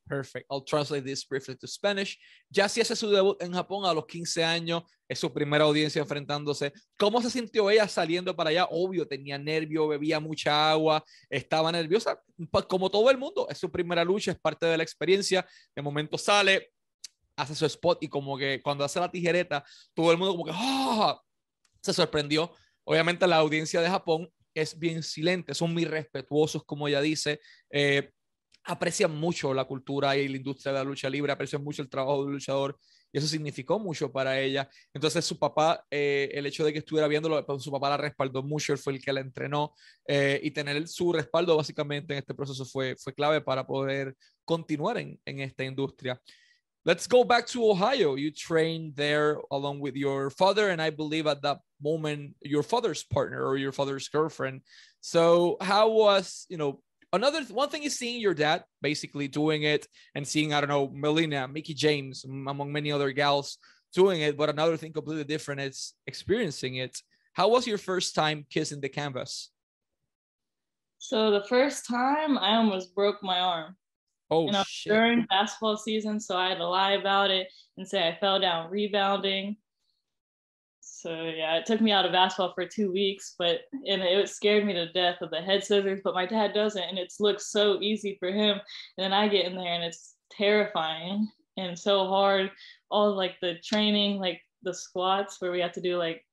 Perfect. 0.06 0.46
I'll 0.50 0.64
translate 0.64 1.04
this 1.04 1.24
briefly 1.24 1.56
to 1.56 1.66
Spanish. 1.66 2.18
Jassy 2.50 2.80
hace 2.80 2.96
su 2.96 3.10
debut 3.10 3.36
en 3.42 3.52
Japón 3.52 3.84
a 3.84 3.92
los 3.92 4.06
15 4.06 4.44
años. 4.44 4.82
Es 5.08 5.18
su 5.18 5.32
primera 5.32 5.64
audiencia 5.64 6.00
enfrentándose. 6.00 6.72
¿Cómo 6.98 7.20
se 7.20 7.30
sintió 7.30 7.70
ella 7.70 7.86
saliendo 7.88 8.34
para 8.34 8.50
allá? 8.50 8.66
Obvio, 8.70 9.06
tenía 9.06 9.38
nervio, 9.38 9.88
bebía 9.88 10.20
mucha 10.20 10.70
agua, 10.70 11.04
estaba 11.28 11.70
nerviosa. 11.72 12.20
Como 12.68 12.90
todo 12.90 13.10
el 13.10 13.18
mundo, 13.18 13.46
es 13.50 13.58
su 13.58 13.70
primera 13.70 14.04
lucha, 14.04 14.32
es 14.32 14.40
parte 14.40 14.66
de 14.66 14.76
la 14.76 14.82
experiencia. 14.82 15.46
De 15.74 15.82
momento 15.82 16.16
sale, 16.16 16.72
hace 17.36 17.54
su 17.54 17.66
spot 17.66 18.02
y 18.02 18.08
como 18.08 18.36
que 18.38 18.60
cuando 18.62 18.84
hace 18.84 19.00
la 19.00 19.10
tijereta, 19.10 19.64
todo 19.94 20.12
el 20.12 20.18
mundo 20.18 20.32
como 20.32 20.44
que 20.44 20.52
¡ah! 20.54 21.20
se 21.82 21.92
sorprendió. 21.92 22.52
Obviamente 22.84 23.26
la 23.26 23.36
audiencia 23.36 23.80
de 23.80 23.88
Japón 23.88 24.28
es 24.54 24.78
bien 24.78 25.02
silente, 25.02 25.54
son 25.54 25.72
muy 25.72 25.84
respetuosos, 25.84 26.64
como 26.64 26.88
ella 26.88 27.00
dice. 27.00 27.40
Eh, 27.70 28.10
aprecian 28.64 29.14
mucho 29.14 29.52
la 29.52 29.64
cultura 29.64 30.16
y 30.16 30.28
la 30.28 30.36
industria 30.36 30.72
de 30.72 30.78
la 30.78 30.84
lucha 30.84 31.10
libre, 31.10 31.32
aprecian 31.32 31.62
mucho 31.62 31.82
el 31.82 31.88
trabajo 31.88 32.24
del 32.24 32.34
luchador 32.34 32.78
y 33.12 33.18
eso 33.18 33.26
significó 33.26 33.78
mucho 33.78 34.10
para 34.10 34.40
ella. 34.40 34.68
Entonces 34.92 35.24
su 35.24 35.38
papá, 35.38 35.84
eh, 35.90 36.30
el 36.32 36.46
hecho 36.46 36.64
de 36.64 36.72
que 36.72 36.78
estuviera 36.78 37.08
viéndolo, 37.08 37.44
pues, 37.44 37.62
su 37.62 37.70
papá 37.70 37.90
la 37.90 37.96
respaldó 37.98 38.42
mucho, 38.42 38.72
él 38.72 38.78
fue 38.78 38.94
el 38.94 39.04
que 39.04 39.12
la 39.12 39.20
entrenó 39.20 39.74
eh, 40.06 40.40
y 40.42 40.50
tener 40.50 40.88
su 40.88 41.12
respaldo 41.12 41.56
básicamente 41.56 42.14
en 42.14 42.20
este 42.20 42.34
proceso 42.34 42.64
fue, 42.64 42.96
fue 42.96 43.14
clave 43.14 43.40
para 43.40 43.66
poder 43.66 44.16
continuar 44.44 44.98
en, 44.98 45.20
en 45.24 45.40
esta 45.40 45.64
industria. 45.64 46.20
Let's 46.84 47.06
go 47.06 47.24
back 47.24 47.46
to 47.52 47.70
Ohio. 47.70 48.16
You 48.16 48.32
trained 48.32 48.96
there 48.96 49.36
along 49.52 49.80
with 49.80 49.94
your 49.94 50.30
father, 50.30 50.70
and 50.70 50.82
I 50.82 50.90
believe 50.90 51.28
at 51.28 51.40
that 51.42 51.60
moment 51.80 52.34
your 52.40 52.64
father's 52.64 53.04
partner 53.04 53.46
or 53.46 53.56
your 53.56 53.70
father's 53.70 54.08
girlfriend. 54.08 54.62
So, 55.00 55.58
how 55.60 55.90
was 55.90 56.44
you 56.48 56.56
know 56.56 56.82
another 57.12 57.42
one 57.44 57.68
thing 57.68 57.82
is 57.82 57.98
seeing 57.98 58.20
your 58.20 58.34
dad 58.34 58.64
basically 58.80 59.28
doing 59.28 59.62
it 59.62 59.86
and 60.14 60.26
seeing 60.26 60.52
I 60.52 60.60
don't 60.60 60.68
know 60.68 60.90
Melina, 60.92 61.48
Mickie 61.48 61.74
James, 61.74 62.24
among 62.24 62.72
many 62.72 62.90
other 62.90 63.12
gals 63.12 63.58
doing 63.94 64.22
it. 64.22 64.36
But 64.36 64.50
another 64.50 64.76
thing 64.76 64.92
completely 64.92 65.24
different 65.24 65.60
is 65.60 65.94
experiencing 66.06 66.76
it. 66.76 66.98
How 67.34 67.48
was 67.48 67.66
your 67.66 67.78
first 67.78 68.14
time 68.14 68.46
kissing 68.50 68.80
the 68.80 68.88
canvas? 68.88 69.50
So 70.98 71.30
the 71.30 71.44
first 71.44 71.86
time 71.86 72.38
I 72.38 72.56
almost 72.56 72.94
broke 72.94 73.22
my 73.22 73.38
arm. 73.40 73.76
Oh, 74.30 74.46
you 74.46 74.52
know, 74.52 74.62
shit. 74.66 74.92
during 74.92 75.26
basketball 75.28 75.76
season, 75.76 76.18
so 76.18 76.38
I 76.38 76.48
had 76.48 76.58
to 76.58 76.66
lie 76.66 76.92
about 76.92 77.30
it 77.30 77.48
and 77.76 77.86
say 77.86 78.08
I 78.08 78.16
fell 78.18 78.40
down 78.40 78.70
rebounding. 78.70 79.56
So 81.02 81.24
yeah, 81.24 81.56
it 81.56 81.66
took 81.66 81.80
me 81.80 81.90
out 81.90 82.06
of 82.06 82.12
basketball 82.12 82.52
for 82.54 82.64
two 82.64 82.92
weeks, 82.92 83.34
but 83.36 83.62
and 83.72 84.02
it 84.02 84.28
scared 84.28 84.64
me 84.64 84.72
to 84.74 84.92
death 84.92 85.16
of 85.20 85.30
the 85.30 85.40
head 85.40 85.64
scissors. 85.64 86.00
But 86.04 86.14
my 86.14 86.26
dad 86.26 86.54
doesn't, 86.54 86.80
and 86.80 86.96
it 86.96 87.12
looks 87.18 87.50
so 87.50 87.80
easy 87.80 88.16
for 88.20 88.28
him. 88.28 88.60
And 88.96 89.04
then 89.04 89.12
I 89.12 89.26
get 89.26 89.46
in 89.46 89.56
there, 89.56 89.74
and 89.74 89.82
it's 89.82 90.14
terrifying 90.30 91.28
and 91.56 91.76
so 91.76 92.06
hard. 92.06 92.52
All 92.88 93.16
like 93.16 93.34
the 93.40 93.56
training, 93.64 94.20
like 94.20 94.40
the 94.62 94.72
squats, 94.72 95.40
where 95.40 95.50
we 95.50 95.60
have 95.60 95.72
to 95.72 95.80
do 95.80 95.96
like 95.96 96.24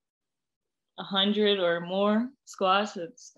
a 1.00 1.04
hundred 1.04 1.60
or 1.60 1.80
more 1.80 2.30
squats. 2.46 2.96
It's 2.96 3.34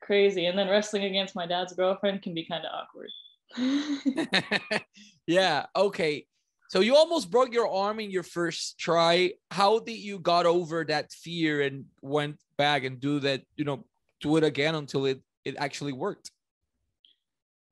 crazy. 0.00 0.46
And 0.46 0.56
then 0.56 0.68
wrestling 0.68 1.04
against 1.04 1.34
my 1.34 1.46
dad's 1.46 1.72
girlfriend 1.72 2.22
can 2.22 2.34
be 2.34 2.46
kind 2.46 2.64
of 2.64 2.70
awkward. 2.72 3.10
yeah. 5.26 5.66
Okay. 5.74 6.26
So 6.68 6.80
you 6.80 6.96
almost 6.96 7.30
broke 7.30 7.52
your 7.52 7.70
arm 7.70 8.00
in 8.00 8.10
your 8.10 8.22
first 8.22 8.78
try. 8.78 9.32
How 9.50 9.78
did 9.78 9.98
you 9.98 10.18
got 10.18 10.46
over 10.46 10.84
that 10.84 11.12
fear 11.12 11.62
and 11.62 11.84
went 12.00 12.38
back 12.58 12.84
and 12.84 13.00
do 13.00 13.20
that? 13.20 13.42
You 13.56 13.64
know, 13.64 13.84
do 14.20 14.36
it 14.36 14.44
again 14.44 14.74
until 14.74 15.06
it 15.06 15.20
it 15.44 15.54
actually 15.58 15.92
worked. 15.92 16.30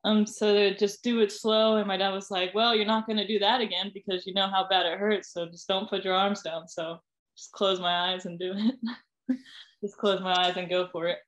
Um, 0.04 0.26
so 0.26 0.70
just 0.70 1.02
do 1.02 1.20
it 1.20 1.32
slow, 1.32 1.76
and 1.76 1.88
my 1.88 1.96
dad 1.96 2.10
was 2.10 2.30
like, 2.30 2.54
"Well, 2.54 2.74
you're 2.74 2.84
not 2.84 3.06
going 3.06 3.16
to 3.16 3.26
do 3.26 3.38
that 3.38 3.60
again 3.60 3.90
because 3.94 4.26
you 4.26 4.34
know 4.34 4.48
how 4.48 4.68
bad 4.68 4.86
it 4.86 4.98
hurts. 4.98 5.32
So 5.32 5.46
just 5.46 5.66
don't 5.66 5.88
put 5.88 6.04
your 6.04 6.14
arms 6.14 6.42
down. 6.42 6.68
So 6.68 6.98
just 7.36 7.52
close 7.52 7.80
my 7.80 8.12
eyes 8.12 8.26
and 8.26 8.38
do 8.38 8.52
it. 8.54 9.36
just 9.82 9.96
close 9.96 10.20
my 10.20 10.34
eyes 10.34 10.56
and 10.56 10.68
go 10.68 10.88
for 10.92 11.08
it." 11.08 11.18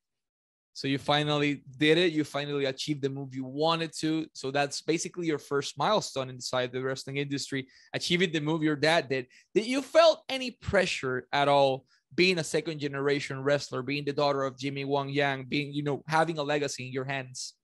So 0.77 0.89
you 0.89 0.99
finally 0.99 1.63
did 1.79 1.97
it. 1.97 2.13
You 2.13 2.23
finally 2.23 2.67
achieved 2.67 3.01
the 3.01 3.09
move 3.09 3.35
you 3.35 3.47
wanted 3.47 3.97
to. 4.01 4.27
So 4.35 4.51
that's 4.51 4.83
basically 4.83 5.27
your 5.27 5.39
first 5.39 5.79
milestone 5.79 6.29
inside 6.29 6.71
the 6.71 6.83
wrestling 6.83 7.17
industry, 7.17 7.67
achieving 7.95 8.31
the 8.31 8.41
move 8.41 8.63
your 8.63 8.77
dad 8.77 9.09
did. 9.09 9.27
Did 9.55 9.65
you 9.65 9.81
felt 9.81 10.23
any 10.29 10.51
pressure 10.51 11.29
at 11.33 11.49
all 11.49 11.87
being 12.15 12.39
a 12.39 12.45
second 12.45 12.79
generation 12.79 13.43
wrestler, 13.43 13.81
being 13.81 14.05
the 14.05 14.13
daughter 14.13 14.43
of 14.43 14.59
Jimmy 14.59 14.85
Wang 14.85 15.09
Yang, 15.09 15.47
being, 15.49 15.73
you 15.73 15.83
know, 15.83 16.05
having 16.09 16.37
a 16.37 16.43
legacy 16.43 16.87
in 16.87 16.93
your 16.93 17.07
hands? 17.07 17.55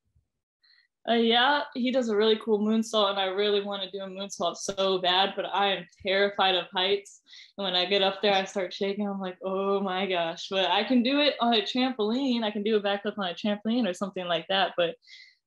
Uh, 1.08 1.14
yeah, 1.14 1.62
he 1.74 1.90
does 1.90 2.08
a 2.08 2.16
really 2.16 2.38
cool 2.44 2.60
moonsault, 2.60 3.10
and 3.10 3.18
I 3.18 3.24
really 3.24 3.60
want 3.60 3.82
to 3.82 3.90
do 3.90 4.04
a 4.04 4.06
moonsault 4.06 4.56
so 4.56 5.00
bad, 5.00 5.32
but 5.34 5.46
I 5.46 5.74
am 5.74 5.86
terrified 6.06 6.54
of 6.54 6.66
heights. 6.72 7.22
And 7.58 7.64
when 7.64 7.74
I 7.74 7.86
get 7.86 8.02
up 8.02 8.22
there, 8.22 8.32
I 8.32 8.44
start 8.44 8.72
shaking. 8.72 9.08
I'm 9.08 9.18
like, 9.18 9.36
oh 9.44 9.80
my 9.80 10.06
gosh! 10.06 10.46
But 10.48 10.70
I 10.70 10.84
can 10.84 11.02
do 11.02 11.18
it 11.18 11.34
on 11.40 11.54
a 11.54 11.62
trampoline. 11.62 12.44
I 12.44 12.52
can 12.52 12.62
do 12.62 12.76
a 12.76 12.82
backflip 12.82 13.18
on 13.18 13.28
a 13.28 13.34
trampoline 13.34 13.88
or 13.88 13.94
something 13.94 14.26
like 14.26 14.46
that. 14.48 14.74
But 14.76 14.94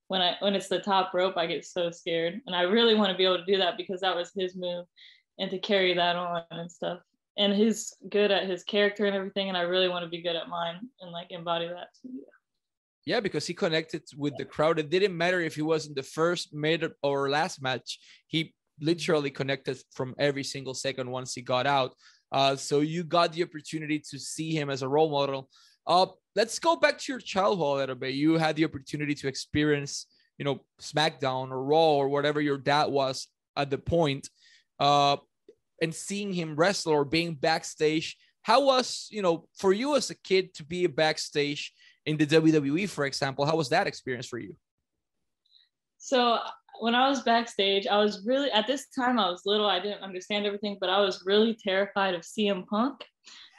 when 0.08 0.22
I 0.22 0.36
when 0.40 0.56
it's 0.56 0.68
the 0.68 0.80
top 0.80 1.14
rope, 1.14 1.38
I 1.38 1.46
get 1.46 1.66
so 1.66 1.90
scared, 1.90 2.42
and 2.48 2.56
I 2.56 2.64
really 2.64 2.96
want 2.96 3.12
to 3.12 3.18
be 3.18 3.24
able 3.24 3.38
to 3.38 3.46
do 3.46 3.58
that 3.58 3.78
because 3.78 4.02
that 4.02 4.16
was 4.16 4.32
his 4.36 4.58
move, 4.58 4.86
and 5.40 5.50
to 5.52 5.60
carry 5.60 5.94
that 5.94 6.18
on 6.18 6.44
and 6.52 6.70
stuff. 6.70 7.00
And 7.38 7.54
he's 7.54 7.94
good 8.10 8.32
at 8.32 8.50
his 8.50 8.64
character 8.64 9.06
and 9.06 9.16
everything, 9.16 9.48
and 9.48 9.58
I 9.58 9.62
really 9.62 9.88
want 9.88 10.04
to 10.04 10.10
be 10.10 10.22
good 10.22 10.36
at 10.36 10.50
mine 10.50 10.80
and 11.00 11.12
like 11.12 11.28
embody 11.30 11.68
that. 11.68 11.88
Too. 12.02 12.10
Yeah. 12.14 12.45
Yeah, 13.06 13.20
because 13.20 13.46
he 13.46 13.54
connected 13.54 14.02
with 14.18 14.36
the 14.38 14.46
crowd. 14.46 14.80
It 14.80 14.90
didn't 14.90 15.16
matter 15.16 15.40
if 15.40 15.56
he 15.56 15.62
was 15.62 15.86
in 15.86 15.94
the 15.94 16.04
first, 16.04 16.54
mid, 16.54 16.92
or 17.04 17.30
last 17.30 17.62
match. 17.62 18.00
He 18.26 18.56
literally 18.82 19.30
connected 19.30 19.78
from 19.94 20.16
every 20.18 20.44
single 20.44 20.74
second 20.74 21.10
once 21.10 21.34
he 21.34 21.42
got 21.42 21.68
out. 21.68 21.94
Uh, 22.32 22.56
so 22.56 22.80
you 22.80 23.04
got 23.04 23.32
the 23.32 23.44
opportunity 23.44 24.00
to 24.00 24.18
see 24.18 24.52
him 24.52 24.70
as 24.70 24.82
a 24.82 24.88
role 24.88 25.12
model. 25.12 25.50
Uh, 25.86 26.08
let's 26.36 26.58
go 26.58 26.76
back 26.76 26.98
to 26.98 27.12
your 27.12 27.20
childhood 27.20 27.76
a 27.76 27.80
little 27.80 27.96
bit. 27.96 28.16
You 28.16 28.38
had 28.40 28.56
the 28.56 28.66
opportunity 28.66 29.14
to 29.16 29.28
experience, 29.28 30.08
you 30.40 30.46
know, 30.46 30.62
SmackDown 30.82 31.52
or 31.52 31.64
Raw 31.64 31.96
or 31.96 32.10
whatever 32.10 32.42
your 32.42 32.58
dad 32.58 32.86
was 32.86 33.28
at 33.56 33.70
the 33.70 33.78
point, 33.78 34.28
uh, 34.80 35.18
and 35.80 35.94
seeing 35.94 36.34
him 36.34 36.56
wrestle 36.56 36.94
or 36.94 37.06
being 37.06 37.36
backstage. 37.36 38.18
How 38.42 38.66
was, 38.66 39.08
you 39.12 39.22
know, 39.22 39.48
for 39.58 39.74
you 39.74 39.96
as 39.96 40.10
a 40.10 40.16
kid 40.16 40.56
to 40.56 40.66
be 40.66 40.86
a 40.86 40.90
backstage 40.90 41.72
in 42.06 42.18
the 42.18 42.26
WWE, 42.26 42.90
for 42.90 43.06
example. 43.06 43.46
How 43.46 43.56
was 43.56 43.70
that 43.70 43.88
experience 43.88 44.28
for 44.28 44.38
you? 44.38 44.56
So 45.98 46.40
when 46.80 46.96
I 46.96 47.10
was 47.10 47.24
backstage, 47.24 47.88
I 47.88 47.98
was 47.98 48.26
really 48.26 48.52
at 48.52 48.68
this 48.68 48.88
time 48.90 49.18
I 49.18 49.30
was 49.30 49.42
little, 49.46 49.66
I 49.66 49.80
didn't 49.80 50.04
understand 50.04 50.46
everything, 50.46 50.78
but 50.80 50.90
I 50.90 51.00
was 51.00 51.24
really 51.26 51.56
terrified 51.56 52.14
of 52.14 52.22
CM 52.22 52.66
Punk 52.68 53.04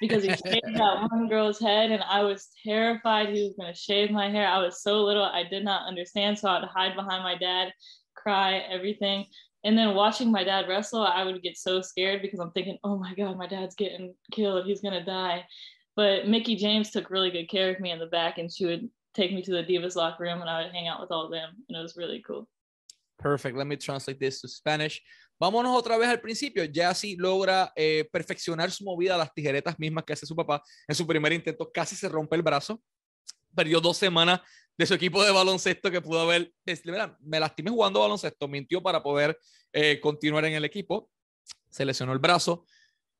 because 0.01 0.23
he 0.23 0.29
shaved 0.29 0.67
that 0.75 1.09
one 1.11 1.29
girl's 1.29 1.59
head 1.59 1.91
and 1.91 2.03
I 2.03 2.23
was 2.23 2.49
terrified 2.65 3.31
he 3.31 3.45
was 3.45 3.55
gonna 3.59 3.75
shave 3.75 4.11
my 4.11 4.31
hair. 4.31 4.47
I 4.47 4.59
was 4.59 4.83
so 4.83 5.03
little, 5.03 5.25
I 5.25 5.45
did 5.45 5.65
not 5.65 5.89
understand. 5.89 6.39
So 6.39 6.49
I'd 6.49 6.65
hide 6.65 6.95
behind 6.95 7.23
my 7.23 7.37
dad, 7.37 7.73
cry, 8.15 8.59
everything. 8.71 9.27
And 9.65 9.77
then 9.77 9.95
watching 9.95 10.31
my 10.31 10.45
dad 10.45 10.69
wrestle, 10.69 11.03
I 11.03 11.25
would 11.25 11.43
get 11.43 11.57
so 11.57 11.81
scared 11.81 12.23
because 12.23 12.39
I'm 12.39 12.53
thinking, 12.53 12.79
oh 12.85 12.97
my 12.99 13.15
God, 13.15 13.37
my 13.37 13.49
dad's 13.49 13.75
getting 13.75 14.15
killed. 14.31 14.67
He's 14.67 14.81
gonna 14.81 15.05
die. 15.05 15.45
But 15.97 16.29
Mickie 16.29 16.57
James 16.57 16.91
took 16.91 17.11
really 17.11 17.31
good 17.31 17.49
care 17.49 17.71
of 17.71 17.81
me 17.81 17.91
in 17.91 17.99
the 17.99 18.07
back, 18.07 18.39
and 18.39 18.53
she 18.53 18.67
would 18.67 18.91
take 19.15 19.33
me 19.33 19.43
to 19.43 19.51
the 19.51 19.65
Divas 19.65 19.97
locker 19.97 20.25
room, 20.25 20.43
and 20.43 20.51
I 20.51 20.63
would 20.63 20.73
hang 20.73 20.89
out 20.89 21.01
with 21.01 21.11
all 21.11 21.25
of 21.25 21.31
them, 21.31 21.51
and 21.69 21.79
it 21.79 21.83
was 21.83 21.97
really 21.97 22.23
cool. 22.27 22.47
Perfect. 23.19 23.57
Let 23.57 23.67
me 23.67 23.77
translate 23.77 24.21
this 24.21 24.43
to 24.43 24.49
Spanish. 24.49 25.03
Vámonos 25.39 25.75
otra 25.75 25.99
vez 25.99 26.09
al 26.09 26.21
principio. 26.21 26.65
Jassy 26.71 27.17
logra 27.17 27.73
eh, 27.75 28.09
perfeccionar 28.13 28.71
su 28.71 28.85
movida 28.85 29.15
a 29.15 29.19
las 29.19 29.33
tijeretas 29.33 29.79
mismas 29.79 30.05
que 30.05 30.13
hace 30.13 30.27
su 30.27 30.37
papá. 30.37 30.63
En 30.87 30.95
su 30.95 31.07
primer 31.07 31.33
intento 31.33 31.71
casi 31.73 31.97
se 31.97 32.09
rompe 32.09 32.37
el 32.37 32.43
brazo. 32.43 32.83
Perdió 33.55 33.81
dos 33.81 33.97
semanas 33.97 34.41
de 34.77 34.87
su 34.87 34.95
equipo 34.95 35.23
de 35.25 35.33
baloncesto 35.33 35.91
que 35.91 36.01
pudo 36.01 36.21
haber. 36.21 36.53
Mira, 36.85 37.17
me 37.21 37.41
lastimé 37.41 37.71
jugando 37.71 38.01
baloncesto. 38.01 38.49
Mintió 38.49 38.83
para 38.83 39.03
poder 39.03 39.39
eh, 39.73 39.99
continuar 40.01 40.45
en 40.47 40.55
el 40.55 40.65
equipo. 40.65 41.11
Se 41.71 41.85
lesionó 41.85 42.13
el 42.13 42.19
brazo. 42.19 42.67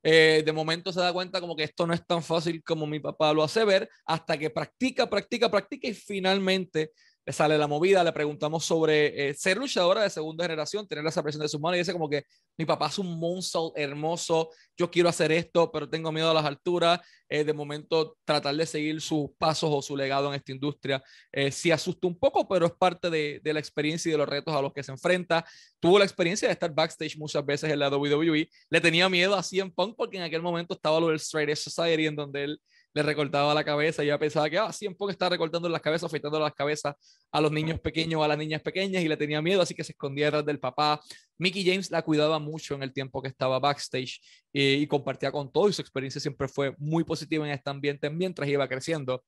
Eh, 0.03 0.43
de 0.45 0.53
momento 0.53 0.93
se 0.93 0.99
da 0.99 1.11
cuenta 1.11 1.41
como 1.41 1.55
que 1.55 1.63
esto 1.63 1.87
no 1.87 1.93
es 1.93 2.05
tan 2.05 2.23
fácil 2.23 2.63
como 2.63 2.85
mi 2.87 2.99
papá 2.99 3.33
lo 3.33 3.43
hace 3.43 3.65
ver, 3.65 3.89
hasta 4.05 4.37
que 4.37 4.49
practica, 4.49 5.09
practica, 5.09 5.49
practica 5.49 5.87
y 5.87 5.93
finalmente 5.93 6.91
le 7.27 7.33
sale 7.33 7.57
la 7.57 7.67
movida, 7.67 8.05
le 8.05 8.13
preguntamos 8.13 8.63
sobre 8.63 9.29
eh, 9.29 9.33
ser 9.33 9.57
luchadora 9.57 10.01
de 10.01 10.09
segunda 10.09 10.45
generación, 10.45 10.87
tener 10.87 11.05
esa 11.05 11.21
presión 11.21 11.41
de 11.41 11.49
sus 11.49 11.59
manos 11.59 11.75
y 11.75 11.79
dice 11.79 11.91
como 11.91 12.09
que 12.09 12.23
mi 12.57 12.63
papá 12.63 12.87
es 12.87 12.97
un 12.99 13.19
monstruo 13.19 13.73
hermoso, 13.75 14.49
yo 14.77 14.89
quiero 14.89 15.09
hacer 15.09 15.33
esto, 15.33 15.69
pero 15.69 15.89
tengo 15.89 16.09
miedo 16.13 16.31
a 16.31 16.33
las 16.33 16.45
alturas, 16.45 17.01
eh, 17.27 17.43
de 17.43 17.51
momento 17.51 18.15
tratar 18.23 18.55
de 18.55 18.65
seguir 18.65 19.01
sus 19.01 19.29
pasos 19.37 19.69
o 19.73 19.81
su 19.81 19.97
legado 19.97 20.29
en 20.29 20.35
esta 20.35 20.53
industria 20.53 21.03
eh, 21.33 21.51
sí 21.51 21.69
asusta 21.69 22.07
un 22.07 22.17
poco, 22.17 22.47
pero 22.47 22.67
es 22.67 22.71
parte 22.71 23.09
de, 23.09 23.41
de, 23.43 23.53
la 23.53 23.59
experiencia 23.59 24.07
y 24.07 24.13
de 24.13 24.19
los 24.19 24.29
retos 24.29 24.55
a 24.55 24.61
los 24.61 24.71
que 24.71 24.81
se 24.81 24.93
enfrenta. 24.93 25.45
Tuvo 25.81 25.99
la 25.99 26.05
experiencia 26.05 26.47
de 26.47 26.53
estar 26.53 26.73
backstage 26.73 27.17
muchas 27.17 27.45
veces 27.45 27.69
en 27.69 27.79
la 27.79 27.89
WWE, 27.89 28.47
le 28.69 28.81
tenía 28.81 29.09
miedo 29.09 29.35
a 29.35 29.43
CM 29.43 29.69
Punk 29.75 29.97
porque 29.97 30.15
en 30.15 30.23
aquel 30.23 30.41
momento 30.41 30.75
estaba 30.75 30.97
lo 31.01 31.07
del 31.07 31.17
Straight 31.17 31.57
Society 31.57 32.05
en 32.05 32.15
donde 32.15 32.43
él 32.45 32.61
le 32.97 33.03
recortaba 33.03 33.53
la 33.53 33.63
cabeza 33.63 34.03
y 34.03 34.07
ya 34.07 34.17
pensaba 34.17 34.49
que 34.49 34.57
ah, 34.57 34.73
siempre 34.73 35.11
está 35.11 35.29
recortando 35.29 35.69
las 35.69 35.81
cabezas, 35.81 36.07
afeitando 36.07 36.39
las 36.39 36.53
cabezas 36.53 36.95
a 37.31 37.41
los 37.41 37.51
niños 37.51 37.79
pequeños 37.79 38.23
a 38.23 38.27
las 38.27 38.37
niñas 38.37 38.59
pequeñas 38.61 39.03
y 39.03 39.07
le 39.07 39.15
tenía 39.15 39.39
miedo, 39.39 39.61
así 39.61 39.75
que 39.75 39.83
se 39.83 39.91
escondía 39.91 40.25
detrás 40.25 40.45
del 40.45 40.59
papá. 40.59 40.99
Mickey 41.37 41.63
James 41.63 41.91
la 41.91 42.01
cuidaba 42.01 42.39
mucho 42.39 42.73
en 42.73 42.81
el 42.81 42.91
tiempo 42.91 43.21
que 43.21 43.27
estaba 43.27 43.59
backstage 43.59 44.19
y, 44.51 44.73
y 44.73 44.87
compartía 44.87 45.31
con 45.31 45.51
todo 45.51 45.69
y 45.69 45.73
su 45.73 45.81
experiencia 45.81 46.19
siempre 46.19 46.47
fue 46.47 46.73
muy 46.79 47.03
positiva 47.03 47.45
en 47.45 47.53
este 47.53 47.69
ambiente 47.69 48.09
mientras 48.09 48.49
iba 48.49 48.67
creciendo. 48.67 49.23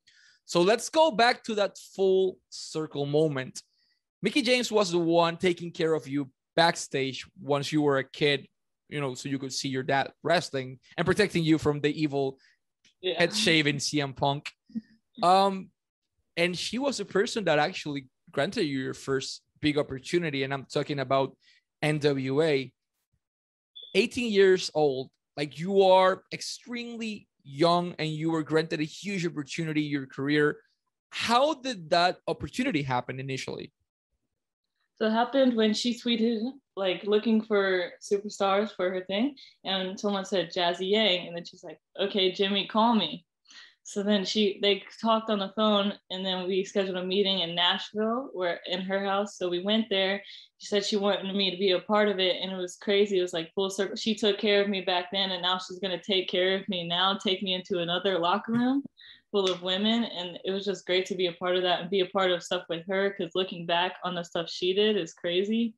So 0.46 0.64
let's 0.64 0.90
go 0.90 1.12
back 1.12 1.44
to 1.44 1.56
that 1.58 1.74
full 1.94 2.40
circle 2.50 3.06
moment. 3.06 3.62
Mickey 4.20 4.42
James 4.42 4.72
was 4.72 4.90
the 4.90 4.98
one 4.98 5.38
taking 5.38 5.72
care 5.72 5.94
of 5.94 6.08
you 6.08 6.32
backstage 6.56 7.24
once 7.40 7.72
you 7.72 7.84
were 7.84 8.00
a 8.00 8.04
kid, 8.04 8.48
you 8.88 9.00
know, 9.00 9.14
so 9.14 9.30
you 9.30 9.38
could 9.38 9.54
see 9.54 9.70
your 9.70 9.84
dad 9.84 10.12
wrestling 10.24 10.80
and 10.98 11.06
protecting 11.06 11.44
you 11.44 11.60
from 11.60 11.82
the 11.82 12.02
evil 12.02 12.40
yeah. 13.02 13.20
head 13.20 13.36
shaving 13.36 13.78
CM 13.78 14.16
Punk. 14.16 14.50
Um, 15.22 15.70
and 16.38 16.58
she 16.58 16.80
was 16.80 17.02
a 17.02 17.06
person 17.06 17.44
that 17.44 17.60
actually 17.60 18.08
granted 18.32 18.64
you 18.64 18.80
your 18.80 18.94
first 18.94 19.42
big 19.60 19.78
opportunity, 19.78 20.44
and 20.44 20.54
I'm 20.54 20.66
talking 20.66 21.00
about 21.00 21.36
NWA. 21.84 22.72
18 23.96 24.32
years 24.32 24.72
old, 24.74 25.10
like 25.36 25.60
you 25.60 25.84
are 25.84 26.24
extremely 26.32 27.28
young, 27.44 27.96
and 28.00 28.08
you 28.08 28.32
were 28.32 28.44
granted 28.44 28.80
a 28.80 28.86
huge 28.86 29.26
opportunity 29.26 29.88
in 29.88 29.92
your 29.92 30.08
career. 30.08 30.58
How 31.10 31.56
did 31.56 31.90
that 31.90 32.20
opportunity 32.26 32.84
happen 32.84 33.20
initially? 33.20 33.74
So 35.00 35.08
it 35.08 35.12
happened 35.12 35.56
when 35.56 35.74
she 35.74 35.98
tweeted 35.98 36.42
like 36.76 37.04
looking 37.06 37.42
for 37.42 37.92
superstars 38.02 38.76
for 38.76 38.90
her 38.90 39.02
thing, 39.06 39.36
and 39.64 39.98
someone 39.98 40.26
said 40.26 40.52
Jazzy 40.54 40.92
Yang, 40.92 41.28
and 41.28 41.38
then 41.38 41.46
she's 41.46 41.64
like, 41.64 41.80
"Okay, 42.00 42.34
Jimmy, 42.34 42.68
call 42.68 42.96
me." 42.96 43.26
So 43.84 44.04
then 44.04 44.26
she 44.26 44.60
they 44.62 44.84
talked 45.02 45.30
on 45.30 45.40
the 45.40 45.54
phone, 45.56 45.94
and 46.12 46.26
then 46.26 46.48
we 46.48 46.66
scheduled 46.66 46.98
a 46.98 47.06
meeting 47.06 47.40
in 47.40 47.56
Nashville, 47.56 48.30
where 48.34 48.60
in 48.68 48.82
her 48.82 49.06
house. 49.06 49.38
So 49.38 49.48
we 49.48 49.64
went 49.64 49.90
there. 49.90 50.22
She 50.58 50.68
said 50.68 50.86
she 50.86 50.98
wanted 50.98 51.34
me 51.34 51.50
to 51.50 51.58
be 51.58 51.72
a 51.72 51.80
part 51.80 52.10
of 52.10 52.20
it, 52.20 52.36
and 52.42 52.52
it 52.52 52.58
was 52.58 52.76
crazy. 52.76 53.20
It 53.20 53.22
was 53.22 53.34
like 53.34 53.54
full 53.54 53.70
circle. 53.70 53.96
She 53.96 54.16
took 54.16 54.38
care 54.38 54.62
of 54.62 54.68
me 54.68 54.82
back 54.82 55.12
then, 55.14 55.32
and 55.32 55.42
now 55.42 55.60
she's 55.60 55.80
gonna 55.80 56.02
take 56.02 56.28
care 56.28 56.56
of 56.56 56.68
me 56.68 56.86
now, 56.86 57.18
take 57.18 57.42
me 57.42 57.54
into 57.54 57.80
another 57.80 58.20
locker 58.20 58.52
room 58.52 58.84
full 59.32 59.50
of 59.50 59.62
women 59.62 60.04
and 60.04 60.40
it 60.44 60.52
was 60.52 60.66
just 60.66 60.86
great 60.86 61.06
to 61.06 61.16
be 61.16 61.28
a 61.28 61.34
part 61.34 61.56
of 61.56 61.64
that 61.64 61.82
and 61.82 61.90
be 61.90 62.00
a 62.02 62.06
part 62.08 62.32
of 62.32 62.44
stuff 62.44 62.64
with 62.70 62.86
her 62.88 63.10
because 63.10 63.34
looking 63.36 63.66
back 63.66 63.94
on 64.04 64.16
the 64.16 64.24
stuff 64.24 64.50
she 64.50 64.74
did 64.74 64.98
is 64.98 65.14
crazy. 65.14 65.76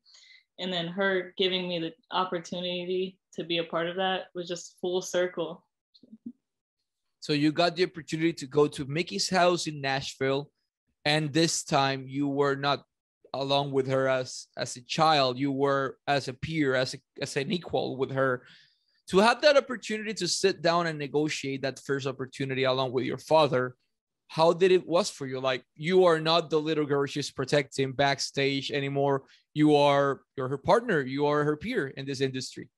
And 0.58 0.72
then 0.72 0.86
her 0.88 1.34
giving 1.36 1.68
me 1.68 1.78
the 1.78 1.92
opportunity 2.10 3.18
to 3.34 3.44
be 3.44 3.58
a 3.58 3.64
part 3.64 3.88
of 3.88 3.96
that 3.96 4.26
was 4.34 4.48
just 4.48 4.76
full 4.80 5.02
circle. 5.02 5.64
So 7.20 7.32
you 7.32 7.52
got 7.52 7.76
the 7.76 7.84
opportunity 7.84 8.32
to 8.34 8.46
go 8.46 8.66
to 8.68 8.84
mickie's 8.84 9.30
house 9.30 9.66
in 9.66 9.80
nashville 9.80 10.50
and 11.04 11.32
this 11.32 11.62
time 11.62 12.04
you 12.06 12.28
were 12.28 12.56
not 12.56 12.84
along 13.34 13.72
with 13.72 13.86
her 13.88 14.08
as 14.08 14.46
as 14.56 14.76
a 14.76 14.82
child. 14.82 15.38
You 15.38 15.52
were 15.52 15.96
as 16.06 16.28
a 16.28 16.34
peer 16.34 16.74
as 16.74 16.94
a, 16.94 16.98
as 17.20 17.36
an 17.36 17.50
equal 17.50 17.96
with 17.96 18.10
her 18.10 18.44
to 19.12 19.18
have 19.18 19.40
that 19.42 19.56
opportunity 19.56 20.14
to 20.14 20.26
sit 20.26 20.62
down 20.62 20.88
and 20.88 20.98
negotiate 20.98 21.62
that 21.62 21.78
first 21.78 22.06
opportunity 22.06 22.64
along 22.64 22.90
with 22.92 23.04
your 23.04 23.18
father 23.18 23.76
how 24.32 24.50
did 24.50 24.72
it 24.72 24.88
was 24.88 25.10
for 25.10 25.26
you? 25.26 25.38
Like 25.38 25.62
you 25.76 26.06
are 26.06 26.18
not 26.18 26.48
the 26.48 26.58
little 26.58 26.86
girl 26.86 27.04
she's 27.04 27.30
protecting 27.30 27.92
backstage 27.92 28.70
anymore. 28.70 29.24
You 29.52 29.76
are 29.76 30.22
you're 30.38 30.48
her 30.48 30.56
partner. 30.56 31.02
You 31.02 31.26
are 31.26 31.44
her 31.44 31.54
peer 31.54 31.88
in 31.88 32.06
this 32.06 32.22
industry. 32.22 32.70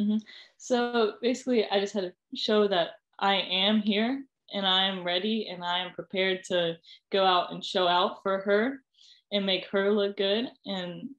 Mm-hmm. 0.00 0.16
So 0.56 1.12
basically, 1.22 1.68
I 1.70 1.78
just 1.78 1.94
had 1.94 2.02
to 2.02 2.12
show 2.36 2.66
that 2.66 2.88
I 3.20 3.36
am 3.36 3.80
here 3.80 4.24
and 4.52 4.66
I 4.66 4.86
am 4.86 5.04
ready 5.04 5.46
and 5.48 5.62
I 5.62 5.78
am 5.84 5.94
prepared 5.94 6.42
to 6.48 6.76
go 7.12 7.24
out 7.24 7.52
and 7.52 7.64
show 7.64 7.86
out 7.86 8.24
for 8.24 8.40
her 8.40 8.82
and 9.30 9.46
make 9.46 9.66
her 9.70 9.92
look 9.92 10.16
good. 10.16 10.46
And 10.66 11.10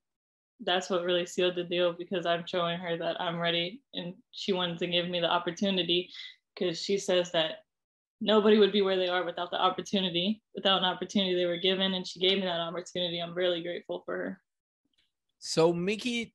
that's 0.62 0.90
what 0.90 1.04
really 1.04 1.26
sealed 1.26 1.56
the 1.56 1.64
deal 1.64 1.94
because 1.94 2.26
I'm 2.26 2.44
showing 2.46 2.80
her 2.80 2.98
that 2.98 3.20
I'm 3.22 3.40
ready 3.40 3.82
and 3.94 4.14
she 4.32 4.54
wanted 4.54 4.80
to 4.80 4.88
give 4.88 5.08
me 5.10 5.20
the 5.20 5.30
opportunity 5.30 6.10
because 6.56 6.82
she 6.82 6.98
says 6.98 7.32
that 7.32 7.64
nobody 8.22 8.58
would 8.58 8.72
be 8.72 8.82
where 8.82 8.98
they 8.98 9.08
are 9.08 9.24
without 9.24 9.52
the 9.52 9.62
opportunity, 9.62 10.42
without 10.54 10.80
an 10.80 10.86
opportunity 10.86 11.36
they 11.36 11.46
were 11.46 11.58
given. 11.58 11.94
And 11.94 12.06
she 12.06 12.20
gave 12.20 12.38
me 12.38 12.46
that 12.46 12.60
opportunity. 12.60 13.20
I'm 13.20 13.34
really 13.34 13.64
grateful 13.64 14.04
for 14.06 14.18
her. 14.18 14.42
So 15.40 15.72
Mickie 15.72 16.34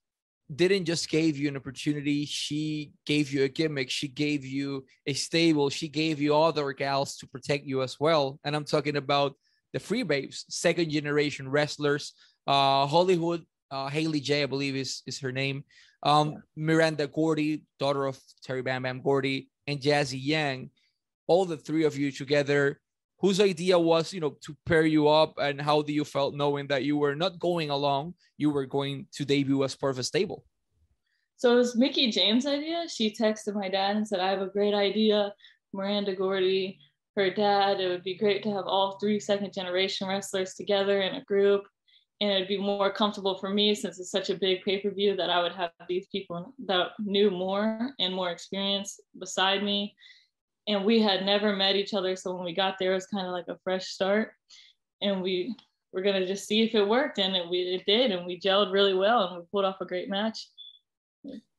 didn't 0.55 0.85
just 0.85 1.09
gave 1.09 1.39
you 1.39 1.49
an 1.49 1.57
opportunity 1.57 2.27
she 2.27 2.93
gave 3.07 3.33
you 3.33 3.45
a 3.45 3.49
gimmick 3.49 3.91
she 3.91 4.07
gave 4.07 4.45
you 4.45 4.85
a 5.07 5.15
stable 5.15 5.71
she 5.71 5.89
gave 5.89 6.21
you 6.21 6.37
other 6.37 6.71
gals 6.73 7.17
to 7.17 7.27
protect 7.27 7.65
you 7.65 7.83
as 7.83 7.99
well 7.99 8.39
and 8.45 8.55
i'm 8.55 8.65
talking 8.65 8.97
about 8.97 9.35
the 9.73 9.81
free 9.81 10.03
babes 10.03 10.45
second 10.51 10.91
generation 10.91 11.49
wrestlers 11.49 12.13
uh 12.47 12.87
hollywood 12.87 13.43
uh 13.71 13.89
haley 13.89 14.21
j 14.21 14.43
i 14.43 14.47
believe 14.47 14.77
is 14.77 15.03
is 15.07 15.21
her 15.21 15.33
name. 15.33 15.65
Um 16.03 16.43
miranda 16.57 17.07
gordy 17.07 17.63
daughter 17.79 18.07
of 18.07 18.19
terry 18.43 18.63
bam 18.63 18.83
bam 18.83 19.01
gordy 19.01 19.49
and 19.67 19.81
jazzy 19.81 20.21
yang. 20.21 20.71
All 21.27 21.45
the 21.45 21.57
three 21.57 21.85
of 21.85 21.97
you 21.97 22.13
together 22.13 22.81
whose 23.19 23.41
idea 23.41 23.79
was 23.79 24.13
you 24.13 24.21
know 24.21 24.37
to 24.45 24.57
pair 24.67 24.85
you 24.85 25.09
up 25.09 25.39
and 25.39 25.61
how 25.61 25.81
do 25.83 25.93
you 25.93 26.05
felt 26.05 26.35
knowing 26.35 26.67
that 26.67 26.85
you 26.85 26.97
were 26.97 27.15
not 27.15 27.39
going 27.39 27.71
along 27.71 28.15
you 28.37 28.51
were 28.51 28.67
going 28.67 29.07
to 29.13 29.25
debut 29.25 29.65
as 29.65 29.75
part 29.75 29.93
of 29.93 29.99
a 29.99 30.03
stable? 30.03 30.45
So 31.37 31.53
it 31.53 31.57
was 31.57 31.77
Mickie 31.77 32.11
james 32.11 32.47
idea. 32.47 32.87
She 32.89 33.11
texted 33.11 33.55
my 33.55 33.69
dad 33.69 33.97
and 33.97 34.07
said 34.07 34.21
i 34.21 34.31
have 34.31 34.43
a 34.43 34.53
great 34.53 34.75
idea 34.75 35.33
miranda 35.73 36.15
gordy 36.15 36.79
her 37.17 37.31
dad. 37.31 37.81
It 37.81 37.89
would 37.89 38.03
be 38.03 38.17
great 38.17 38.43
to 38.43 38.53
have 38.53 38.67
all 38.67 38.99
three 38.99 39.21
second 39.21 39.53
generation 39.53 40.09
wrestlers 40.09 40.55
together 40.55 41.03
in 41.03 41.15
a 41.15 41.25
group 41.25 41.63
and 42.25 42.33
it'd 42.33 42.49
be 42.49 42.59
more 42.59 42.91
comfortable 42.91 43.39
for 43.39 43.51
me 43.51 43.75
since 43.75 44.01
it's 44.01 44.11
such 44.11 44.31
a 44.31 44.35
big 44.35 44.63
pay-per-view 44.63 45.15
that 45.17 45.31
i 45.31 45.41
would 45.43 45.53
have 45.53 45.71
these 45.89 46.07
people 46.11 46.55
that 46.67 46.89
knew 46.99 47.31
more 47.31 47.91
and 47.99 48.15
more 48.15 48.31
experience 48.31 48.99
beside 49.19 49.63
me 49.63 49.95
and 50.67 50.85
we 50.85 51.01
had 51.01 51.25
never 51.25 51.55
met 51.55 51.77
each 51.77 51.95
other. 51.95 52.17
So 52.17 52.35
when 52.35 52.45
we 52.45 52.55
got 52.55 52.77
there, 52.79 52.93
it 52.93 52.97
was 52.97 53.07
kind 53.07 53.27
of 53.27 53.33
like 53.33 53.49
a 53.49 53.59
fresh 53.63 53.89
start, 53.89 54.33
and 55.03 55.23
we 55.23 55.55
were 55.93 56.03
gonna 56.03 56.27
just 56.27 56.47
see 56.47 56.63
if 56.63 56.75
it 56.75 56.89
worked, 56.89 57.19
and 57.19 57.37
it, 57.37 57.49
we, 57.49 57.59
it 57.59 57.85
did, 57.87 58.11
and 58.11 58.27
we 58.27 58.41
gelled 58.41 58.73
really 58.73 58.95
well, 58.95 59.29
and 59.29 59.37
we 59.39 59.47
pulled 59.51 59.65
off 59.65 59.81
a 59.81 59.87
great 59.87 60.09
match. 60.09 60.49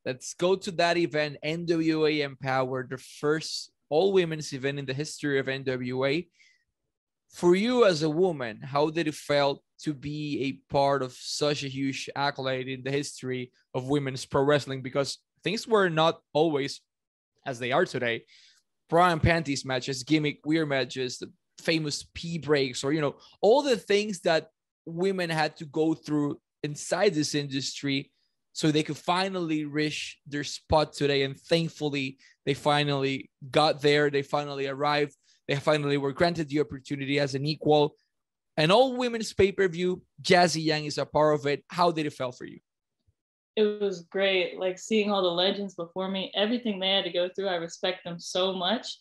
Let's 0.05 0.33
go 0.33 0.55
to 0.55 0.71
that 0.71 0.97
event, 0.97 1.37
NWA 1.43 2.23
Empower, 2.23 2.87
the 2.87 2.97
first 2.97 3.71
all 3.89 4.13
women's 4.13 4.51
event 4.53 4.79
in 4.79 4.85
the 4.85 4.93
history 4.93 5.39
of 5.39 5.45
NWA. 5.47 6.27
For 7.31 7.55
you 7.55 7.85
as 7.85 8.03
a 8.03 8.09
woman, 8.09 8.61
how 8.61 8.89
did 8.89 9.07
it 9.07 9.15
felt 9.15 9.63
to 9.83 9.93
be 9.93 10.41
a 10.43 10.71
part 10.73 11.01
of 11.01 11.13
such 11.13 11.63
a 11.63 11.67
huge 11.67 12.09
accolade 12.15 12.67
in 12.67 12.83
the 12.83 12.91
history 12.91 13.51
of 13.73 13.87
women's 13.87 14.25
pro 14.25 14.41
wrestling? 14.43 14.81
Because 14.81 15.19
things 15.43 15.67
were 15.67 15.89
not 15.89 16.19
always 16.33 16.81
as 17.45 17.59
they 17.59 17.71
are 17.71 17.85
today. 17.85 18.25
bra 18.89 19.09
and 19.09 19.21
panties 19.21 19.65
matches, 19.65 20.03
gimmick 20.03 20.39
weird 20.45 20.69
matches, 20.69 21.17
the 21.17 21.31
famous 21.59 22.05
P 22.13 22.37
breaks, 22.37 22.83
or 22.83 22.93
you 22.93 23.01
know, 23.01 23.15
all 23.41 23.61
the 23.63 23.77
things 23.77 24.21
that 24.21 24.49
women 24.85 25.29
had 25.29 25.57
to 25.57 25.65
go 25.65 25.93
through 25.93 26.39
inside 26.63 27.13
this 27.13 27.33
industry 27.35 28.11
so 28.53 28.71
they 28.71 28.83
could 28.83 28.97
finally 28.97 29.65
reach 29.65 30.17
their 30.27 30.43
spot 30.43 30.93
today. 30.93 31.23
And 31.23 31.39
thankfully, 31.39 32.17
they 32.45 32.53
finally 32.53 33.29
got 33.51 33.81
there. 33.81 34.09
They 34.09 34.21
finally 34.21 34.67
arrived. 34.67 35.15
They 35.47 35.55
finally 35.55 35.97
were 35.97 36.13
granted 36.13 36.49
the 36.49 36.61
opportunity 36.61 37.19
as 37.19 37.35
an 37.35 37.45
equal. 37.45 37.95
An 38.57 38.71
all 38.71 38.95
women's 38.95 39.33
pay 39.33 39.51
per 39.51 39.67
view. 39.67 40.01
Jazzy 40.21 40.63
Yang 40.63 40.85
is 40.85 40.97
a 40.97 41.05
part 41.05 41.35
of 41.35 41.45
it. 41.45 41.63
How 41.69 41.91
did 41.91 42.05
it 42.05 42.13
feel 42.13 42.31
for 42.31 42.45
you? 42.45 42.59
it 43.55 43.81
was 43.81 44.01
great 44.11 44.59
like 44.59 44.77
seeing 44.77 45.09
all 45.09 45.21
the 45.21 45.27
legends 45.27 45.75
before 45.75 46.09
me 46.09 46.31
everything 46.35 46.79
they 46.79 46.91
had 46.91 47.05
to 47.05 47.11
go 47.11 47.29
through 47.29 47.47
i 47.47 47.55
respect 47.55 48.03
them 48.03 48.19
so 48.19 48.53
much 48.53 48.99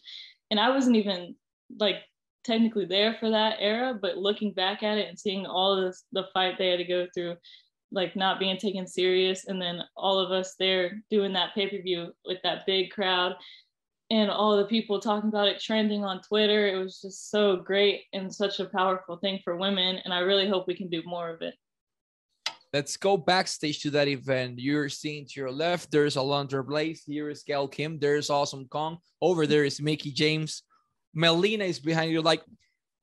and 0.50 0.60
i 0.60 0.70
wasn't 0.70 0.96
even 0.96 1.34
like 1.78 1.96
technically 2.44 2.84
there 2.84 3.16
for 3.18 3.30
that 3.30 3.56
era 3.58 3.98
but 4.00 4.18
looking 4.18 4.52
back 4.52 4.82
at 4.82 4.98
it 4.98 5.08
and 5.08 5.18
seeing 5.18 5.46
all 5.46 5.76
this 5.76 6.04
the 6.12 6.24
fight 6.32 6.56
they 6.58 6.68
had 6.68 6.76
to 6.76 6.84
go 6.84 7.06
through 7.14 7.36
like 7.90 8.16
not 8.16 8.38
being 8.38 8.56
taken 8.56 8.86
serious 8.86 9.46
and 9.46 9.60
then 9.60 9.80
all 9.96 10.18
of 10.18 10.30
us 10.30 10.54
there 10.58 11.02
doing 11.10 11.32
that 11.32 11.54
pay-per-view 11.54 12.12
with 12.26 12.38
that 12.42 12.66
big 12.66 12.90
crowd 12.90 13.34
and 14.10 14.30
all 14.30 14.56
the 14.56 14.66
people 14.66 15.00
talking 15.00 15.28
about 15.28 15.48
it 15.48 15.60
trending 15.60 16.04
on 16.04 16.20
twitter 16.20 16.68
it 16.68 16.76
was 16.76 17.00
just 17.00 17.30
so 17.30 17.56
great 17.56 18.02
and 18.12 18.32
such 18.32 18.60
a 18.60 18.66
powerful 18.66 19.16
thing 19.16 19.38
for 19.42 19.56
women 19.56 19.98
and 20.04 20.12
i 20.12 20.18
really 20.18 20.48
hope 20.48 20.66
we 20.66 20.74
can 20.74 20.88
do 20.88 21.02
more 21.04 21.30
of 21.30 21.42
it 21.42 21.54
Let's 22.74 22.96
go 22.96 23.16
backstage 23.16 23.82
to 23.82 23.90
that 23.90 24.08
event. 24.08 24.58
You're 24.58 24.88
seeing 24.88 25.26
to 25.26 25.32
your 25.36 25.52
left, 25.52 25.92
there's 25.92 26.16
Alundra 26.16 26.66
Blaze. 26.66 27.04
Here 27.06 27.30
is 27.30 27.44
Gail 27.44 27.68
Kim. 27.68 28.00
There's 28.00 28.30
Awesome 28.30 28.66
Kong. 28.66 28.98
Over 29.22 29.46
there 29.46 29.62
is 29.62 29.80
Mickie 29.80 30.10
James. 30.10 30.64
Melina 31.14 31.62
is 31.62 31.78
behind 31.78 32.10
you. 32.10 32.20
Like 32.20 32.42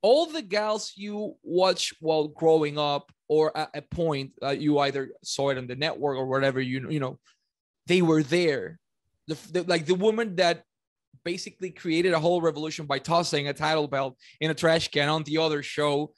all 0.01 0.25
the 0.25 0.41
gals 0.41 0.91
you 0.97 1.37
watch 1.41 1.93
while 2.01 2.27
growing 2.27 2.77
up, 2.77 3.13
or 3.29 3.55
at 3.55 3.69
a 3.73 3.81
point 3.81 4.31
uh, 4.43 4.49
you 4.49 4.77
either 4.79 5.11
saw 5.23 5.51
it 5.51 5.57
on 5.57 5.67
the 5.67 5.75
network 5.77 6.17
or 6.17 6.25
whatever 6.25 6.59
you 6.59 6.89
you 6.89 6.99
know, 6.99 7.17
they 7.87 8.01
were 8.01 8.23
there. 8.23 8.77
The, 9.27 9.37
the 9.53 9.63
like 9.63 9.85
the 9.85 9.95
woman 9.95 10.35
that 10.35 10.65
basically 11.23 11.69
created 11.69 12.13
a 12.13 12.19
whole 12.19 12.41
revolution 12.41 12.85
by 12.85 12.99
tossing 12.99 13.47
a 13.47 13.53
title 13.53 13.87
belt 13.87 14.17
in 14.39 14.51
a 14.51 14.53
trash 14.53 14.87
can 14.89 15.09
on 15.09 15.23
the 15.23 15.37
other 15.37 15.61
show. 15.63 16.13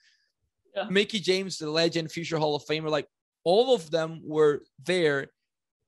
Yeah. 0.76 0.86
Mickie 0.90 1.20
James, 1.20 1.58
the 1.58 1.70
legend, 1.70 2.12
future 2.12 2.38
Hall 2.38 2.56
of 2.56 2.66
Famer, 2.66 2.90
like 2.90 3.08
all 3.44 3.76
of 3.76 3.92
them 3.92 4.22
were 4.24 4.64
there 4.84 5.28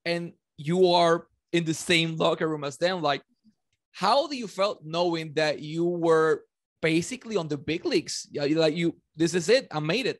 and 0.06 0.34
you 0.58 0.91
are 0.91 1.28
in 1.52 1.63
the 1.63 1.74
same 1.74 2.15
locker 2.18 2.48
room 2.48 2.63
as 2.63 2.78
them 2.78 3.02
like 3.02 3.22
how 3.91 4.28
do 4.28 4.36
you 4.36 4.48
felt 4.48 4.82
knowing 4.84 5.34
that 5.34 5.60
you 5.60 5.86
were 5.86 6.44
basically 6.82 7.38
on 7.38 7.48
the 7.48 7.58
big 7.58 7.86
leagues 7.86 8.28
yeah 8.32 8.46
like 8.60 8.76
you 8.76 8.96
this 9.15 9.34
is 9.34 9.50
it 9.50 9.68
i 9.72 9.80
made 9.80 10.06
it 10.06 10.20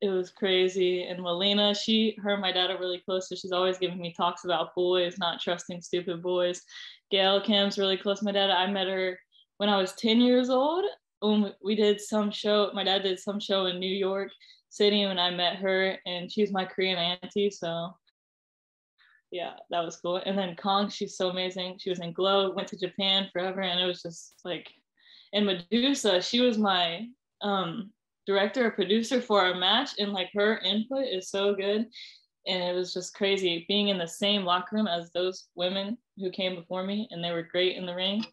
it 0.00 0.08
was 0.08 0.30
crazy 0.30 1.04
and 1.04 1.22
melina 1.22 1.74
she 1.74 2.16
her 2.22 2.32
and 2.32 2.42
my 2.42 2.52
dad 2.52 2.70
are 2.70 2.78
really 2.78 3.02
close 3.04 3.28
so 3.28 3.34
she's 3.34 3.52
always 3.52 3.78
giving 3.78 3.98
me 3.98 4.12
talks 4.12 4.44
about 4.44 4.74
boys 4.74 5.16
not 5.18 5.40
trusting 5.40 5.80
stupid 5.80 6.22
boys 6.22 6.62
gail 7.10 7.40
kim's 7.40 7.78
really 7.78 7.96
close 7.96 8.18
to 8.18 8.24
my 8.24 8.32
dad 8.32 8.50
i 8.50 8.66
met 8.66 8.86
her 8.86 9.18
when 9.58 9.68
i 9.68 9.76
was 9.76 9.92
10 9.94 10.20
years 10.20 10.50
old 10.50 10.84
when 11.20 11.52
we 11.62 11.74
did 11.74 12.00
some 12.00 12.30
show 12.30 12.70
my 12.74 12.84
dad 12.84 13.02
did 13.02 13.18
some 13.18 13.40
show 13.40 13.66
in 13.66 13.78
new 13.78 13.94
york 13.94 14.30
city 14.76 15.06
when 15.06 15.18
I 15.18 15.30
met 15.30 15.56
her, 15.56 15.96
and 16.06 16.30
she's 16.30 16.52
my 16.52 16.64
Korean 16.64 16.98
auntie. 16.98 17.50
So 17.50 17.94
yeah, 19.30 19.54
that 19.70 19.84
was 19.84 19.96
cool. 19.96 20.20
And 20.24 20.38
then 20.38 20.54
Kong, 20.56 20.88
she's 20.88 21.16
so 21.16 21.30
amazing. 21.30 21.78
She 21.80 21.90
was 21.90 22.00
in 22.00 22.12
Glow, 22.12 22.52
went 22.52 22.68
to 22.68 22.78
Japan 22.78 23.28
forever, 23.32 23.62
and 23.62 23.80
it 23.80 23.86
was 23.86 24.02
just 24.02 24.34
like, 24.44 24.68
and 25.32 25.46
Medusa, 25.46 26.22
she 26.22 26.40
was 26.40 26.58
my 26.58 27.06
um, 27.42 27.90
director 28.26 28.66
or 28.66 28.70
producer 28.70 29.20
for 29.20 29.40
our 29.40 29.54
match, 29.54 29.90
and 29.98 30.12
like 30.12 30.30
her 30.34 30.58
input 30.58 31.06
is 31.06 31.30
so 31.30 31.54
good. 31.54 31.86
And 32.46 32.62
it 32.62 32.74
was 32.74 32.94
just 32.94 33.14
crazy 33.14 33.64
being 33.68 33.88
in 33.88 33.98
the 33.98 34.06
same 34.06 34.44
locker 34.44 34.76
room 34.76 34.86
as 34.86 35.10
those 35.10 35.48
women 35.56 35.98
who 36.16 36.30
came 36.30 36.54
before 36.54 36.84
me, 36.84 37.08
and 37.10 37.22
they 37.22 37.32
were 37.32 37.42
great 37.42 37.76
in 37.76 37.86
the 37.86 37.94
ring. 37.94 38.24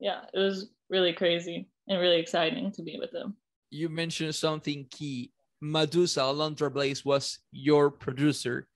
Yeah, 0.00 0.22
it 0.34 0.38
was 0.38 0.70
really 0.90 1.12
crazy 1.12 1.68
and 1.88 2.00
really 2.00 2.20
exciting 2.20 2.72
to 2.72 2.82
be 2.82 2.98
with 2.98 3.12
them. 3.12 3.36
You 3.70 3.88
mentioned 3.88 4.34
something 4.34 4.86
key 4.90 5.32
Medusa, 5.60 6.20
Alundra 6.20 6.72
Blaze 6.72 7.04
was 7.04 7.38
your 7.50 7.90
producer. 7.90 8.68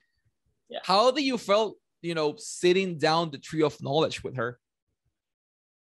Yeah. 0.68 0.80
How 0.82 1.10
do 1.10 1.22
you 1.22 1.38
felt, 1.38 1.76
you 2.00 2.14
know, 2.14 2.34
sitting 2.36 2.98
down 2.98 3.30
the 3.30 3.38
tree 3.38 3.62
of 3.62 3.80
knowledge 3.82 4.24
with 4.24 4.36
her? 4.36 4.58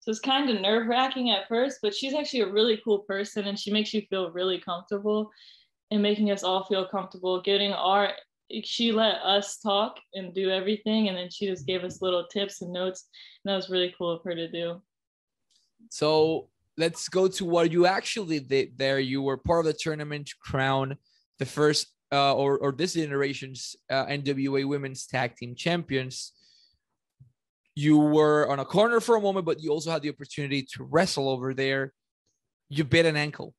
So 0.01 0.11
it's 0.11 0.19
kind 0.19 0.49
of 0.49 0.61
nerve 0.61 0.87
wracking 0.87 1.29
at 1.29 1.47
first, 1.47 1.79
but 1.81 1.93
she's 1.93 2.13
actually 2.13 2.41
a 2.41 2.51
really 2.51 2.81
cool 2.83 2.99
person 2.99 3.45
and 3.47 3.59
she 3.59 3.71
makes 3.71 3.93
you 3.93 4.01
feel 4.09 4.31
really 4.31 4.59
comfortable 4.59 5.29
and 5.91 6.01
making 6.01 6.31
us 6.31 6.43
all 6.43 6.65
feel 6.65 6.87
comfortable, 6.87 7.41
getting 7.41 7.73
our 7.73 8.11
she 8.63 8.91
let 8.91 9.15
us 9.21 9.59
talk 9.59 9.97
and 10.13 10.33
do 10.33 10.49
everything 10.49 11.07
and 11.07 11.17
then 11.17 11.29
she 11.29 11.47
just 11.47 11.67
gave 11.67 11.83
us 11.83 12.01
little 12.01 12.25
tips 12.27 12.61
and 12.61 12.73
notes 12.73 13.07
and 13.43 13.51
that 13.51 13.55
was 13.55 13.69
really 13.69 13.93
cool 13.97 14.11
of 14.11 14.23
her 14.23 14.35
to 14.35 14.49
do 14.49 14.81
so 15.89 16.49
let's 16.79 17.09
go 17.09 17.27
to 17.27 17.45
what 17.45 17.71
you 17.71 17.85
actually 17.85 18.39
did 18.39 18.77
there. 18.77 18.99
You 18.99 19.21
were 19.21 19.37
part 19.37 19.59
of 19.59 19.65
the 19.65 19.73
tournament 19.73 20.27
to 20.27 20.35
crown 20.41 20.97
the 21.37 21.45
first 21.45 21.87
uh, 22.11 22.33
or, 22.33 22.57
or 22.57 22.71
this 22.71 22.93
generation's 22.93 23.75
uh, 23.89 24.05
NWA 24.05 24.67
Women's 24.67 25.05
Tag 25.05 25.35
Team 25.35 25.55
Champions. 25.55 26.31
You 27.75 27.97
were 27.97 28.49
on 28.49 28.59
a 28.59 28.65
corner 28.65 28.99
for 28.99 29.17
a 29.17 29.21
moment, 29.21 29.45
but 29.45 29.61
you 29.61 29.71
also 29.71 29.91
had 29.91 30.01
the 30.01 30.09
opportunity 30.09 30.65
to 30.73 30.83
wrestle 30.83 31.29
over 31.29 31.53
there. 31.53 31.93
you 32.69 32.83
bit 32.83 33.05
an 33.05 33.15
ankle. 33.15 33.53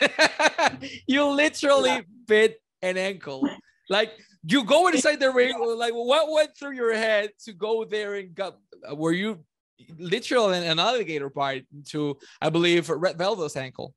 you 1.06 1.24
literally 1.24 1.90
yeah. 1.90 2.00
bit 2.26 2.60
an 2.82 2.96
ankle. 2.96 3.48
Like 3.88 4.12
you 4.54 4.64
go 4.64 4.88
inside 4.88 5.20
the 5.20 5.30
ring. 5.30 5.54
Like 5.76 5.92
what 5.92 6.30
went 6.30 6.56
through 6.56 6.72
your 6.72 6.94
head 6.94 7.30
to 7.44 7.52
go 7.52 7.84
there 7.84 8.14
and 8.14 8.34
got? 8.34 8.56
Uh, 8.88 8.94
were 8.94 9.12
you 9.12 9.44
literally 9.98 10.66
an 10.66 10.78
alligator 10.78 11.28
bite 11.28 11.66
to, 11.88 12.16
I 12.40 12.50
believe, 12.50 12.88
Red 12.88 13.18
Velvet's 13.18 13.56
ankle? 13.56 13.94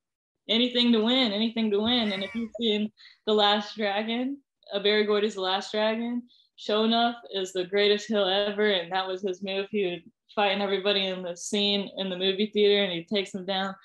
Anything 0.48 0.92
to 0.94 1.04
win, 1.04 1.32
anything 1.32 1.70
to 1.72 1.80
win. 1.80 2.12
And 2.12 2.24
if 2.24 2.34
you've 2.34 2.52
seen 2.60 2.92
The 3.28 3.34
Last 3.34 3.78
Dragon, 3.78 4.40
a 4.74 4.80
Berry 4.80 5.06
Gordy's 5.06 5.36
The 5.36 5.42
Last 5.42 5.72
Dragon, 5.72 6.24
Sho'nuff 6.58 7.16
is 7.34 7.54
the 7.54 7.66
greatest 7.66 8.08
heel 8.08 8.26
ever, 8.26 8.72
and 8.72 8.92
that 8.92 9.08
was 9.08 9.22
his 9.22 9.44
move. 9.44 9.68
He 9.72 9.86
would 9.86 10.04
fighting 10.36 10.62
everybody 10.62 11.06
in 11.06 11.24
the 11.24 11.36
scene 11.36 11.90
in 11.98 12.10
the 12.10 12.18
movie 12.18 12.52
theater, 12.54 12.84
and 12.84 12.92
he 12.92 13.04
takes 13.04 13.34
him 13.34 13.46
down, 13.46 13.76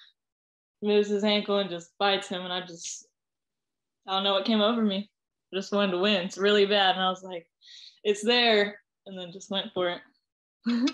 moves 0.83 1.09
his 1.09 1.25
ankle, 1.25 1.59
and 1.59 1.71
just 1.71 1.91
bites 1.99 2.29
him. 2.29 2.43
And 2.43 2.53
I 2.53 2.63
just, 2.63 3.07
I 4.09 4.13
don't 4.13 4.25
know 4.25 4.33
what 4.33 4.45
came 4.45 4.61
over 4.61 4.83
me. 4.83 5.11
Just 5.55 5.73
wanted 5.73 5.93
to 5.93 5.99
win. 5.99 6.27
It's 6.27 6.39
really 6.39 6.67
bad, 6.67 6.97
and 6.97 7.05
I 7.05 7.11
was 7.11 7.23
like, 7.23 7.47
it's 8.03 8.23
there, 8.23 8.81
and 9.07 9.19
then 9.19 9.33
just 9.33 9.51
went 9.51 9.73
for 9.73 9.89
it. 9.91 10.01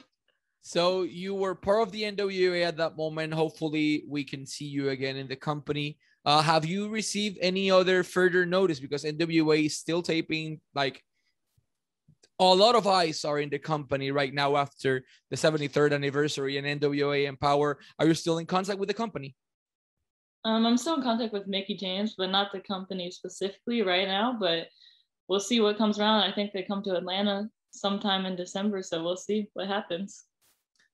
so 0.62 1.02
you 1.02 1.34
were 1.34 1.54
part 1.54 1.82
of 1.82 1.92
the 1.92 2.02
NWA 2.02 2.64
at 2.64 2.76
that 2.76 2.96
moment. 2.96 3.34
Hopefully, 3.34 4.04
we 4.08 4.24
can 4.24 4.46
see 4.46 4.66
you 4.66 4.90
again 4.90 5.16
in 5.16 5.28
the 5.28 5.36
company. 5.36 5.98
Uh, 6.24 6.42
have 6.42 6.66
you 6.66 6.88
received 6.88 7.38
any 7.40 7.70
other 7.70 8.02
further 8.02 8.44
notice 8.44 8.78
because 8.78 9.04
NWA 9.04 9.64
is 9.64 9.78
still 9.78 10.02
taping 10.02 10.60
like 10.74 11.02
a 12.40 12.44
lot 12.44 12.74
of 12.74 12.86
eyes 12.86 13.24
are 13.24 13.38
in 13.38 13.50
the 13.50 13.58
company 13.58 14.10
right 14.10 14.32
now 14.32 14.56
after 14.56 15.04
the 15.28 15.36
73rd 15.36 15.92
anniversary 15.92 16.56
and 16.56 16.80
NWA 16.80 17.26
Empower. 17.26 17.78
Are 17.98 18.06
you 18.06 18.14
still 18.14 18.38
in 18.38 18.46
contact 18.46 18.78
with 18.78 18.88
the 18.88 18.94
company? 18.94 19.34
Um, 20.44 20.64
I'm 20.66 20.76
still 20.76 20.96
in 20.96 21.02
contact 21.02 21.32
with 21.32 21.46
Mickie 21.46 21.76
James, 21.76 22.14
but 22.16 22.30
not 22.30 22.52
the 22.52 22.60
company 22.60 23.10
specifically 23.10 23.82
right 23.82 24.08
now. 24.08 24.36
But 24.38 24.68
we'll 25.28 25.40
see 25.40 25.60
what 25.60 25.78
comes 25.78 25.98
around. 25.98 26.22
I 26.22 26.32
think 26.32 26.52
they 26.52 26.62
come 26.62 26.82
to 26.84 26.96
Atlanta 26.96 27.48
sometime 27.70 28.26
in 28.26 28.36
December, 28.36 28.82
so 28.82 29.02
we'll 29.02 29.16
see 29.16 29.48
what 29.52 29.68
happens. 29.68 30.24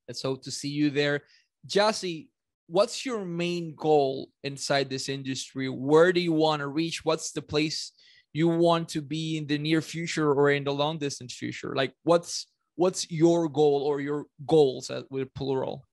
Let's 0.08 0.22
hope 0.22 0.42
to 0.44 0.50
see 0.50 0.68
you 0.68 0.90
there. 0.90 1.22
Jazzy, 1.66 2.28
what's 2.66 3.06
your 3.06 3.24
main 3.24 3.74
goal 3.76 4.30
inside 4.44 4.90
this 4.90 5.08
industry? 5.08 5.68
Where 5.68 6.12
do 6.12 6.20
you 6.20 6.32
want 6.32 6.60
to 6.60 6.68
reach? 6.68 7.04
What's 7.04 7.32
the 7.32 7.42
place 7.42 7.92
you 8.36 8.48
want 8.48 8.90
to 8.90 9.00
be 9.00 9.38
in 9.38 9.46
the 9.46 9.56
near 9.56 9.80
future 9.80 10.30
or 10.30 10.50
in 10.50 10.62
the 10.62 10.72
long 10.72 10.98
distance 10.98 11.32
future 11.32 11.74
like 11.74 11.94
what's 12.02 12.46
what's 12.74 13.10
your 13.10 13.48
goal 13.48 13.82
or 13.88 13.98
your 13.98 14.26
goals 14.46 14.90
with 15.08 15.32
plural 15.32 15.85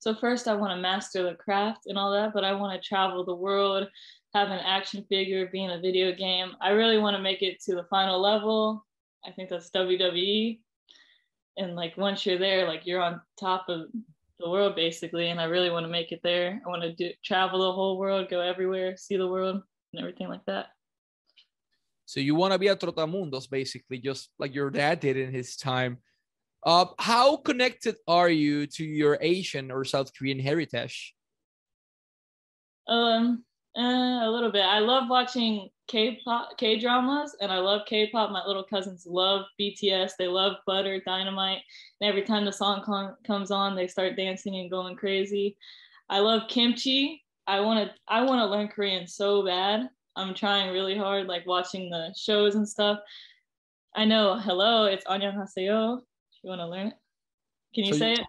so 0.00 0.14
first 0.14 0.48
i 0.48 0.54
want 0.54 0.72
to 0.72 0.82
master 0.82 1.22
the 1.22 1.34
craft 1.34 1.86
and 1.86 1.96
all 1.96 2.10
that 2.10 2.34
but 2.34 2.44
i 2.44 2.52
want 2.52 2.72
to 2.74 2.88
travel 2.88 3.24
the 3.24 3.34
world 3.34 3.86
have 4.34 4.48
an 4.48 4.60
action 4.60 5.04
figure 5.08 5.46
be 5.46 5.64
in 5.64 5.70
a 5.70 5.80
video 5.80 6.12
game. 6.12 6.52
I 6.60 6.70
really 6.70 6.98
want 6.98 7.16
to 7.16 7.22
make 7.22 7.42
it 7.42 7.60
to 7.64 7.74
the 7.74 7.84
final 7.84 8.20
level. 8.20 8.86
I 9.26 9.32
think 9.32 9.50
that's 9.50 9.70
wwe 9.70 10.60
and 11.56 11.74
like 11.74 11.96
once 11.96 12.24
you're 12.24 12.38
there 12.38 12.66
like 12.66 12.86
you're 12.86 13.02
on 13.02 13.20
top 13.38 13.68
of 13.68 13.88
the 14.38 14.48
world 14.48 14.74
basically 14.76 15.28
and 15.28 15.40
i 15.40 15.44
really 15.44 15.68
want 15.68 15.84
to 15.84 15.90
make 15.90 16.10
it 16.10 16.20
there. 16.22 16.62
I 16.64 16.68
want 16.68 16.82
to 16.82 16.94
do 16.94 17.10
travel 17.22 17.58
the 17.58 17.72
whole 17.72 17.98
world 17.98 18.30
go 18.30 18.40
everywhere 18.40 18.96
see 18.96 19.16
the 19.16 19.28
world 19.28 19.60
and 19.92 20.00
everything 20.00 20.28
like 20.28 20.44
that. 20.46 20.68
So 22.06 22.18
you 22.18 22.34
want 22.34 22.52
to 22.52 22.58
be 22.58 22.66
a 22.66 22.74
trotamundos, 22.74 23.48
basically, 23.48 23.98
just 23.98 24.30
like 24.36 24.52
your 24.52 24.68
dad 24.68 24.98
did 24.98 25.16
in 25.16 25.32
his 25.32 25.54
time. 25.54 25.98
Uh, 26.64 26.86
how 26.98 27.36
connected 27.38 27.96
are 28.06 28.28
you 28.28 28.66
to 28.66 28.84
your 28.84 29.18
Asian 29.20 29.70
or 29.70 29.84
South 29.84 30.12
Korean 30.14 30.38
heritage? 30.38 31.14
Um, 32.86 33.44
eh, 33.76 33.80
a 34.24 34.30
little 34.30 34.52
bit. 34.52 34.64
I 34.64 34.80
love 34.80 35.08
watching 35.08 35.70
K-pop, 35.88 36.58
K-dramas, 36.58 37.36
and 37.40 37.50
I 37.50 37.58
love 37.58 37.82
K-pop. 37.86 38.30
My 38.30 38.44
little 38.46 38.64
cousins 38.64 39.06
love 39.06 39.46
BTS. 39.58 40.12
They 40.18 40.28
love 40.28 40.56
Butter, 40.66 41.00
Dynamite, 41.04 41.62
and 42.00 42.08
every 42.08 42.22
time 42.22 42.44
the 42.44 42.52
song 42.52 42.82
com- 42.84 43.16
comes 43.26 43.50
on, 43.50 43.74
they 43.74 43.86
start 43.86 44.16
dancing 44.16 44.56
and 44.56 44.70
going 44.70 44.96
crazy. 44.96 45.56
I 46.08 46.18
love 46.18 46.42
kimchi. 46.48 47.24
I 47.46 47.60
want 47.60 47.88
to. 47.88 47.94
I 48.06 48.22
want 48.22 48.40
to 48.40 48.46
learn 48.46 48.68
Korean 48.68 49.06
so 49.06 49.44
bad. 49.44 49.88
I'm 50.16 50.34
trying 50.34 50.72
really 50.72 50.96
hard, 50.96 51.26
like 51.26 51.46
watching 51.46 51.88
the 51.90 52.14
shows 52.16 52.54
and 52.54 52.68
stuff. 52.68 52.98
I 53.94 54.04
know. 54.04 54.38
Hello, 54.38 54.84
it's 54.84 55.04
Annyeonghaseyo 55.06 56.00
you 56.42 56.50
want 56.50 56.60
to 56.60 56.68
learn 56.68 56.88
it, 56.88 56.94
can 57.74 57.84
you 57.84 57.92
so 57.92 57.98
say 57.98 58.10
you, 58.10 58.16
it? 58.16 58.26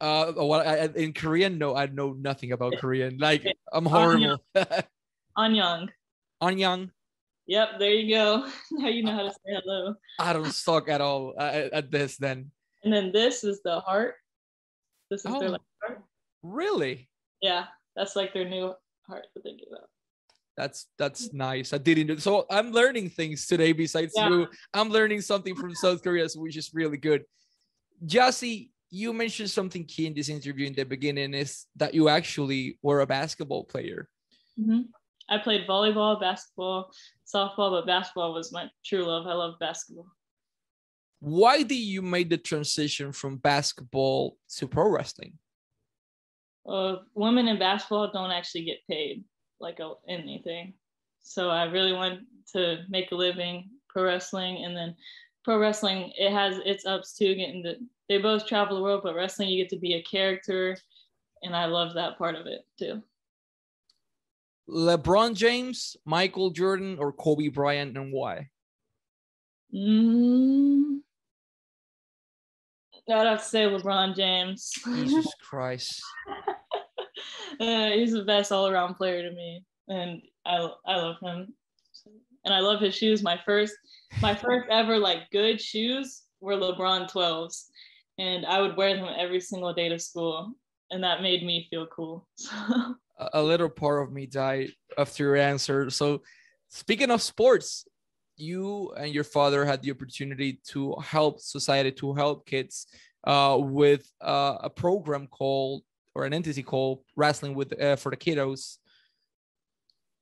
Uh, 0.00 0.32
what 0.32 0.66
I, 0.66 0.88
in 0.96 1.12
Korean? 1.12 1.58
No, 1.58 1.76
I 1.76 1.86
know 1.86 2.12
nothing 2.18 2.52
about 2.52 2.74
Korean. 2.78 3.18
Like 3.18 3.44
I'm 3.72 3.84
horrible. 3.84 4.38
Anyang. 5.38 5.88
Anyang. 6.42 6.90
Yep, 7.46 7.68
there 7.78 7.92
you 7.92 8.14
go. 8.14 8.48
now 8.72 8.88
you 8.88 9.02
know 9.02 9.12
how 9.12 9.22
to 9.24 9.30
say 9.30 9.58
hello. 9.62 9.94
I 10.18 10.32
don't 10.32 10.52
suck 10.52 10.88
at 10.88 11.00
all 11.00 11.34
at, 11.38 11.72
at 11.72 11.90
this 11.90 12.16
then. 12.16 12.50
And 12.84 12.92
then 12.92 13.12
this 13.12 13.44
is 13.44 13.60
the 13.62 13.80
heart. 13.80 14.14
This 15.10 15.24
is 15.24 15.32
oh, 15.34 15.40
their 15.40 15.50
like, 15.50 15.60
heart. 15.82 16.02
Really? 16.42 17.08
Yeah, 17.42 17.64
that's 17.96 18.16
like 18.16 18.32
their 18.32 18.48
new 18.48 18.72
heart 19.06 19.26
that 19.34 19.44
they 19.44 19.50
give 19.50 19.68
out. 19.74 19.88
That's 20.56 20.86
that's 20.98 21.32
nice. 21.32 21.72
I 21.72 21.78
didn't. 21.78 22.20
So 22.20 22.46
I'm 22.50 22.70
learning 22.70 23.10
things 23.10 23.46
today 23.46 23.72
besides 23.72 24.12
yeah. 24.14 24.28
you. 24.28 24.48
I'm 24.74 24.90
learning 24.90 25.22
something 25.22 25.54
from 25.54 25.74
South 25.74 26.02
Korea, 26.02 26.28
so 26.28 26.40
which 26.40 26.56
is 26.56 26.70
really 26.72 26.98
good. 26.98 27.24
Jazzy, 28.04 28.70
you 28.90 29.12
mentioned 29.12 29.50
something 29.50 29.84
key 29.84 30.06
in 30.06 30.14
this 30.14 30.28
interview 30.28 30.66
in 30.66 30.74
the 30.74 30.84
beginning 30.84 31.34
is 31.34 31.66
that 31.76 31.94
you 31.94 32.08
actually 32.08 32.78
were 32.82 33.00
a 33.00 33.06
basketball 33.06 33.64
player. 33.64 34.08
Mm-hmm. 34.58 34.80
I 35.28 35.38
played 35.38 35.66
volleyball, 35.66 36.20
basketball, 36.20 36.90
softball, 37.32 37.70
but 37.70 37.86
basketball 37.86 38.34
was 38.34 38.52
my 38.52 38.68
true 38.84 39.04
love. 39.04 39.26
I 39.26 39.34
love 39.34 39.54
basketball. 39.60 40.08
Why 41.20 41.62
did 41.62 41.76
you 41.76 42.02
make 42.02 42.30
the 42.30 42.38
transition 42.38 43.12
from 43.12 43.36
basketball 43.36 44.36
to 44.56 44.66
pro 44.66 44.88
wrestling? 44.88 45.38
Uh, 46.68 46.96
women 47.14 47.46
in 47.46 47.58
basketball 47.58 48.10
don't 48.12 48.30
actually 48.32 48.64
get 48.64 48.78
paid 48.88 49.24
like 49.60 49.78
a, 49.78 49.92
anything. 50.08 50.74
So 51.22 51.50
I 51.50 51.64
really 51.64 51.92
wanted 51.92 52.20
to 52.54 52.84
make 52.88 53.12
a 53.12 53.14
living 53.14 53.70
pro 53.88 54.04
wrestling, 54.04 54.64
and 54.64 54.76
then 54.76 54.96
pro 55.44 55.58
wrestling 55.58 56.12
it 56.16 56.32
has 56.32 56.58
its 56.64 56.86
ups 56.86 57.14
too. 57.14 57.34
Getting 57.34 57.62
to 57.64 57.76
they 58.08 58.18
both 58.18 58.46
travel 58.46 58.76
the 58.76 58.82
world, 58.82 59.02
but 59.04 59.14
wrestling 59.14 59.48
you 59.48 59.62
get 59.62 59.70
to 59.70 59.78
be 59.78 59.94
a 59.94 60.02
character, 60.02 60.76
and 61.42 61.54
I 61.54 61.66
love 61.66 61.94
that 61.94 62.18
part 62.18 62.34
of 62.34 62.46
it 62.46 62.66
too. 62.78 63.02
LeBron 64.68 65.34
James, 65.34 65.96
Michael 66.04 66.50
Jordan, 66.50 66.96
or 66.98 67.12
Kobe 67.12 67.48
Bryant, 67.48 67.96
and 67.96 68.12
why? 68.12 68.48
Mm, 69.74 71.00
I'd 73.08 73.26
have 73.26 73.38
to 73.38 73.44
say 73.44 73.64
LeBron 73.64 74.16
James. 74.16 74.70
Jesus 74.84 75.26
Christ. 75.42 76.02
uh, 77.60 77.90
he's 77.90 78.12
the 78.12 78.24
best 78.24 78.52
all 78.52 78.68
around 78.68 78.94
player 78.94 79.28
to 79.28 79.34
me, 79.34 79.64
and 79.88 80.22
I 80.44 80.68
I 80.86 80.96
love 80.96 81.16
him, 81.20 81.52
and 82.44 82.54
I 82.54 82.60
love 82.60 82.80
his 82.80 82.94
shoes. 82.94 83.22
My 83.22 83.38
first 83.44 83.74
my 84.20 84.34
first 84.34 84.68
ever 84.70 84.98
like 84.98 85.30
good 85.30 85.60
shoes 85.60 86.22
were 86.40 86.56
LeBron 86.56 87.10
12s, 87.10 87.66
and 88.18 88.46
I 88.46 88.60
would 88.60 88.76
wear 88.76 88.96
them 88.96 89.08
every 89.16 89.40
single 89.40 89.72
day 89.72 89.88
to 89.88 89.98
school, 89.98 90.52
and 90.90 91.02
that 91.04 91.22
made 91.22 91.44
me 91.44 91.66
feel 91.70 91.86
cool. 91.86 92.26
a 93.32 93.42
little 93.42 93.68
part 93.68 94.02
of 94.02 94.12
me 94.12 94.26
died 94.26 94.72
after 94.98 95.24
your 95.24 95.36
answer. 95.36 95.90
So, 95.90 96.22
speaking 96.68 97.10
of 97.10 97.22
sports, 97.22 97.86
you 98.36 98.92
and 98.96 99.14
your 99.14 99.24
father 99.24 99.64
had 99.64 99.82
the 99.82 99.90
opportunity 99.90 100.60
to 100.68 100.94
help 101.02 101.40
society, 101.40 101.92
to 101.92 102.14
help 102.14 102.46
kids 102.46 102.86
uh, 103.24 103.58
with 103.60 104.10
uh, 104.20 104.56
a 104.60 104.70
program 104.70 105.26
called 105.26 105.82
or 106.14 106.24
an 106.24 106.34
entity 106.34 106.62
called 106.62 107.04
Wrestling 107.16 107.54
with 107.54 107.80
uh, 107.80 107.96
for 107.96 108.10
the 108.10 108.16
Kiddos. 108.16 108.78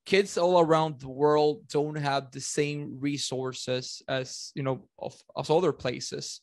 Kids 0.08 0.38
all 0.38 0.58
around 0.58 0.98
the 1.00 1.14
world 1.22 1.68
don't 1.68 1.96
have 1.96 2.30
the 2.30 2.40
same 2.40 2.96
resources 2.98 4.00
as 4.08 4.52
you 4.54 4.62
know 4.62 4.88
of, 4.98 5.14
of 5.36 5.50
other 5.50 5.70
places. 5.70 6.40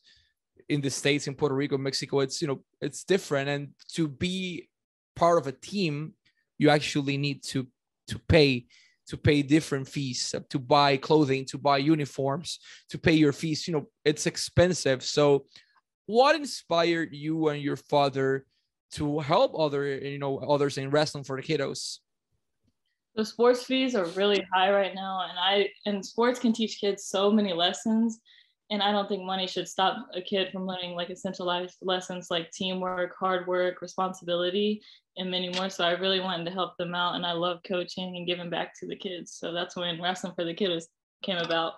In 0.68 0.80
the 0.80 0.88
states 0.88 1.26
in 1.26 1.34
Puerto 1.34 1.56
Rico, 1.56 1.76
Mexico. 1.76 2.20
It's 2.20 2.40
you 2.40 2.46
know 2.46 2.62
it's 2.80 3.02
different, 3.02 3.48
and 3.48 3.70
to 3.94 4.06
be 4.06 4.68
part 5.16 5.38
of 5.38 5.48
a 5.48 5.58
team, 5.70 6.12
you 6.58 6.70
actually 6.70 7.16
need 7.16 7.42
to 7.50 7.66
to 8.06 8.20
pay 8.28 8.66
to 9.08 9.16
pay 9.16 9.42
different 9.42 9.88
fees 9.88 10.32
uh, 10.32 10.42
to 10.48 10.60
buy 10.60 10.96
clothing 10.96 11.44
to 11.46 11.58
buy 11.58 11.78
uniforms 11.78 12.60
to 12.90 12.98
pay 12.98 13.14
your 13.14 13.32
fees. 13.32 13.66
You 13.66 13.74
know 13.74 13.86
it's 14.04 14.26
expensive. 14.26 15.02
So 15.02 15.46
what 16.06 16.36
inspired 16.36 17.08
you 17.12 17.48
and 17.48 17.60
your 17.60 17.80
father 17.92 18.46
to 18.92 19.18
help 19.18 19.58
other 19.58 19.82
you 19.88 20.20
know 20.20 20.38
others 20.38 20.78
in 20.78 20.90
wrestling 20.90 21.24
for 21.24 21.36
the 21.36 21.42
kiddos 21.42 21.98
the 23.16 23.24
sports 23.24 23.64
fees 23.64 23.94
are 23.94 24.06
really 24.06 24.46
high 24.52 24.70
right 24.70 24.94
now 24.94 25.26
and 25.28 25.38
i 25.38 25.68
and 25.86 26.04
sports 26.04 26.38
can 26.38 26.52
teach 26.52 26.80
kids 26.80 27.06
so 27.06 27.30
many 27.30 27.52
lessons 27.52 28.20
and 28.70 28.82
i 28.82 28.92
don't 28.92 29.08
think 29.08 29.22
money 29.22 29.46
should 29.46 29.68
stop 29.68 30.06
a 30.14 30.20
kid 30.20 30.50
from 30.52 30.66
learning 30.66 30.94
like 30.94 31.10
essential 31.10 31.46
life 31.46 31.74
lessons 31.82 32.28
like 32.30 32.50
teamwork 32.50 33.14
hard 33.18 33.46
work 33.46 33.80
responsibility 33.80 34.80
and 35.16 35.30
many 35.30 35.50
more. 35.50 35.70
So 35.70 35.84
I 35.84 35.92
really 35.92 36.20
wanted 36.20 36.44
to 36.44 36.50
help 36.50 36.76
them 36.76 36.94
out, 36.94 37.14
and 37.14 37.24
I 37.24 37.32
love 37.32 37.60
coaching 37.66 38.16
and 38.16 38.26
giving 38.26 38.50
back 38.50 38.78
to 38.80 38.86
the 38.86 38.96
kids. 38.96 39.32
So 39.32 39.52
that's 39.52 39.76
when 39.76 40.00
wrestling 40.00 40.34
for 40.34 40.44
the 40.44 40.54
kiddos 40.54 40.84
came 41.22 41.38
about. 41.38 41.74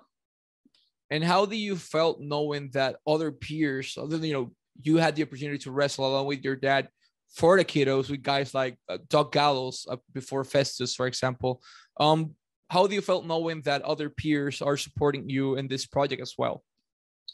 And 1.11 1.24
how 1.24 1.46
do 1.46 1.57
you 1.57 1.77
felt 1.77 2.20
knowing 2.20 2.70
that 2.70 2.96
other 3.07 3.31
peers, 3.31 3.96
other 3.96 4.18
than 4.18 4.29
you 4.29 4.35
know, 4.35 4.53
you 4.83 4.96
had 4.96 5.16
the 5.16 5.22
opportunity 5.22 5.59
to 5.59 5.70
wrestle 5.70 6.07
along 6.07 6.27
with 6.27 6.44
your 6.44 6.57
dad 6.57 6.88
for 7.28 7.56
the 7.56 7.64
kiddos 7.64 8.10
with 8.10 8.22
guys 8.22 8.54
like 8.54 8.78
uh, 8.88 8.98
Doug 9.08 9.32
Gallows 9.32 9.86
uh, 9.90 9.96
before 10.12 10.44
Festus, 10.44 10.94
for 10.94 11.06
example. 11.06 11.62
Um, 11.98 12.34
how 12.70 12.86
do 12.86 12.94
you 12.94 13.00
felt 13.00 13.26
knowing 13.26 13.62
that 13.62 13.82
other 13.82 14.10
peers 14.10 14.60
are 14.60 14.76
supporting 14.76 15.28
you 15.28 15.56
in 15.56 15.68
this 15.68 15.86
project 15.86 16.20
as 16.20 16.34
well? 16.36 16.62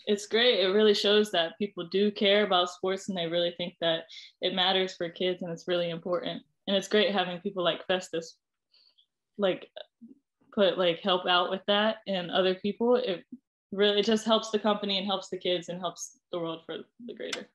It's 0.06 0.26
great. 0.26 0.60
It 0.60 0.68
really 0.68 0.94
shows 0.94 1.30
that 1.32 1.58
people 1.58 1.88
do 1.88 2.10
care 2.10 2.44
about 2.44 2.70
sports 2.70 3.08
and 3.08 3.16
they 3.16 3.26
really 3.26 3.54
think 3.56 3.74
that 3.80 4.04
it 4.42 4.54
matters 4.54 4.94
for 4.94 5.08
kids 5.08 5.42
and 5.42 5.50
it's 5.50 5.66
really 5.66 5.90
important. 5.90 6.42
And 6.66 6.76
it's 6.76 6.88
great 6.88 7.12
having 7.12 7.40
people 7.40 7.64
like 7.64 7.86
Festus 7.86 8.36
like 9.38 9.68
put 10.54 10.78
like 10.78 11.00
help 11.00 11.26
out 11.26 11.50
with 11.50 11.62
that 11.66 11.96
and 12.06 12.30
other 12.30 12.54
people. 12.54 12.96
It 12.96 13.24
really 13.72 14.00
it 14.00 14.06
just 14.06 14.24
helps 14.24 14.50
the 14.50 14.58
company 14.58 14.98
and 14.98 15.06
helps 15.06 15.28
the 15.28 15.38
kids 15.38 15.68
and 15.68 15.80
helps 15.80 16.18
the 16.32 16.38
world 16.38 16.60
for 16.64 16.78
the 17.06 17.14
greater. 17.14 17.48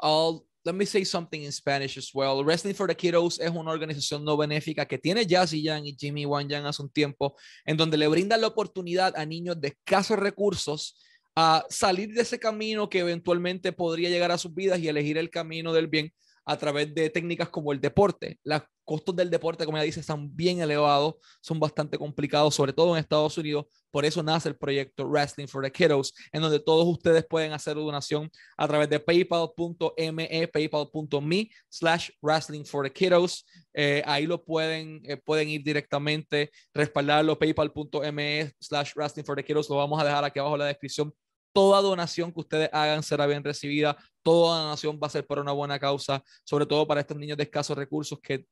I'll 0.00 0.44
let 0.64 0.74
me 0.74 0.86
say 0.86 1.04
something 1.04 1.42
in 1.42 1.52
Spanish 1.52 1.98
as 1.98 2.10
well. 2.14 2.42
Wrestling 2.42 2.74
for 2.74 2.88
the 2.88 2.96
Kiddos 2.96 3.38
es 3.38 3.50
una 3.50 3.70
organización 3.70 4.24
no 4.24 4.36
benéfica 4.36 4.86
que 4.86 4.98
tiene 4.98 5.26
Jazzy 5.26 5.62
Yang 5.62 5.86
y 5.86 5.96
Jimmy 5.98 6.24
Wan 6.24 6.48
Yang 6.48 6.66
hace 6.66 6.82
un 6.82 6.90
tiempo, 6.90 7.36
en 7.66 7.76
donde 7.76 7.98
le 7.98 8.08
brindan 8.08 8.40
la 8.40 8.46
oportunidad 8.46 9.14
a 9.16 9.26
niños 9.26 9.60
de 9.60 9.68
escasos 9.68 10.18
recursos 10.18 10.96
a 11.36 11.64
salir 11.68 12.14
de 12.14 12.22
ese 12.22 12.38
camino 12.38 12.88
que 12.88 13.00
eventualmente 13.00 13.72
podría 13.72 14.08
llegar 14.08 14.30
a 14.30 14.38
sus 14.38 14.54
vidas 14.54 14.78
y 14.80 14.88
elegir 14.88 15.18
el 15.18 15.30
camino 15.30 15.72
del 15.72 15.88
bien 15.88 16.12
a 16.46 16.56
través 16.56 16.94
de 16.94 17.10
técnicas 17.10 17.48
como 17.50 17.72
el 17.72 17.80
deporte. 17.80 18.38
Los 18.44 18.62
costos 18.84 19.16
del 19.16 19.30
deporte, 19.30 19.64
como 19.64 19.78
ya 19.78 19.84
dice, 19.84 20.00
están 20.00 20.34
bien 20.34 20.60
elevados, 20.60 21.14
son 21.40 21.58
bastante 21.58 21.98
complicados, 21.98 22.54
sobre 22.54 22.72
todo 22.72 22.94
en 22.94 23.00
Estados 23.00 23.36
Unidos. 23.38 23.66
Por 23.90 24.04
eso 24.04 24.22
nace 24.22 24.48
el 24.48 24.56
proyecto 24.56 25.06
Wrestling 25.08 25.46
for 25.46 25.62
the 25.62 25.70
Kiddos, 25.70 26.12
en 26.32 26.42
donde 26.42 26.60
todos 26.60 26.86
ustedes 26.86 27.24
pueden 27.28 27.52
hacer 27.52 27.76
donación 27.76 28.30
a 28.56 28.68
través 28.68 28.88
de 28.88 29.00
paypal.me, 29.00 30.48
paypal.me 30.48 31.50
slash 31.68 32.10
wrestling 32.20 32.64
for 32.64 32.84
the 32.84 32.92
kiddos. 32.92 33.46
Eh, 33.72 34.02
ahí 34.06 34.26
lo 34.26 34.42
pueden, 34.44 35.00
eh, 35.04 35.16
pueden 35.16 35.48
ir 35.48 35.62
directamente, 35.62 36.50
respaldarlo, 36.72 37.38
paypal.me 37.38 38.52
slash 38.60 38.92
wrestling 38.94 39.24
for 39.24 39.36
the 39.36 39.44
kiddos. 39.44 39.68
Lo 39.68 39.76
vamos 39.76 40.00
a 40.00 40.04
dejar 40.04 40.24
aquí 40.24 40.38
abajo 40.38 40.56
en 40.56 40.60
la 40.60 40.66
descripción 40.66 41.12
toda 41.54 41.80
donación 41.80 42.32
que 42.32 42.40
ustedes 42.40 42.68
hagan 42.72 43.02
será 43.02 43.26
bien 43.26 43.44
recibida, 43.44 43.96
toda 44.22 44.60
donación 44.60 44.98
va 45.00 45.06
a 45.06 45.10
ser 45.10 45.24
para 45.24 45.40
una 45.40 45.52
buena 45.52 45.78
causa, 45.78 46.22
sobre 46.42 46.66
todo 46.66 46.86
para 46.86 47.00
estos 47.00 47.16
niños 47.16 47.38
de 47.38 47.44
escasos 47.44 47.78
recursos 47.78 48.18
que 48.20 48.44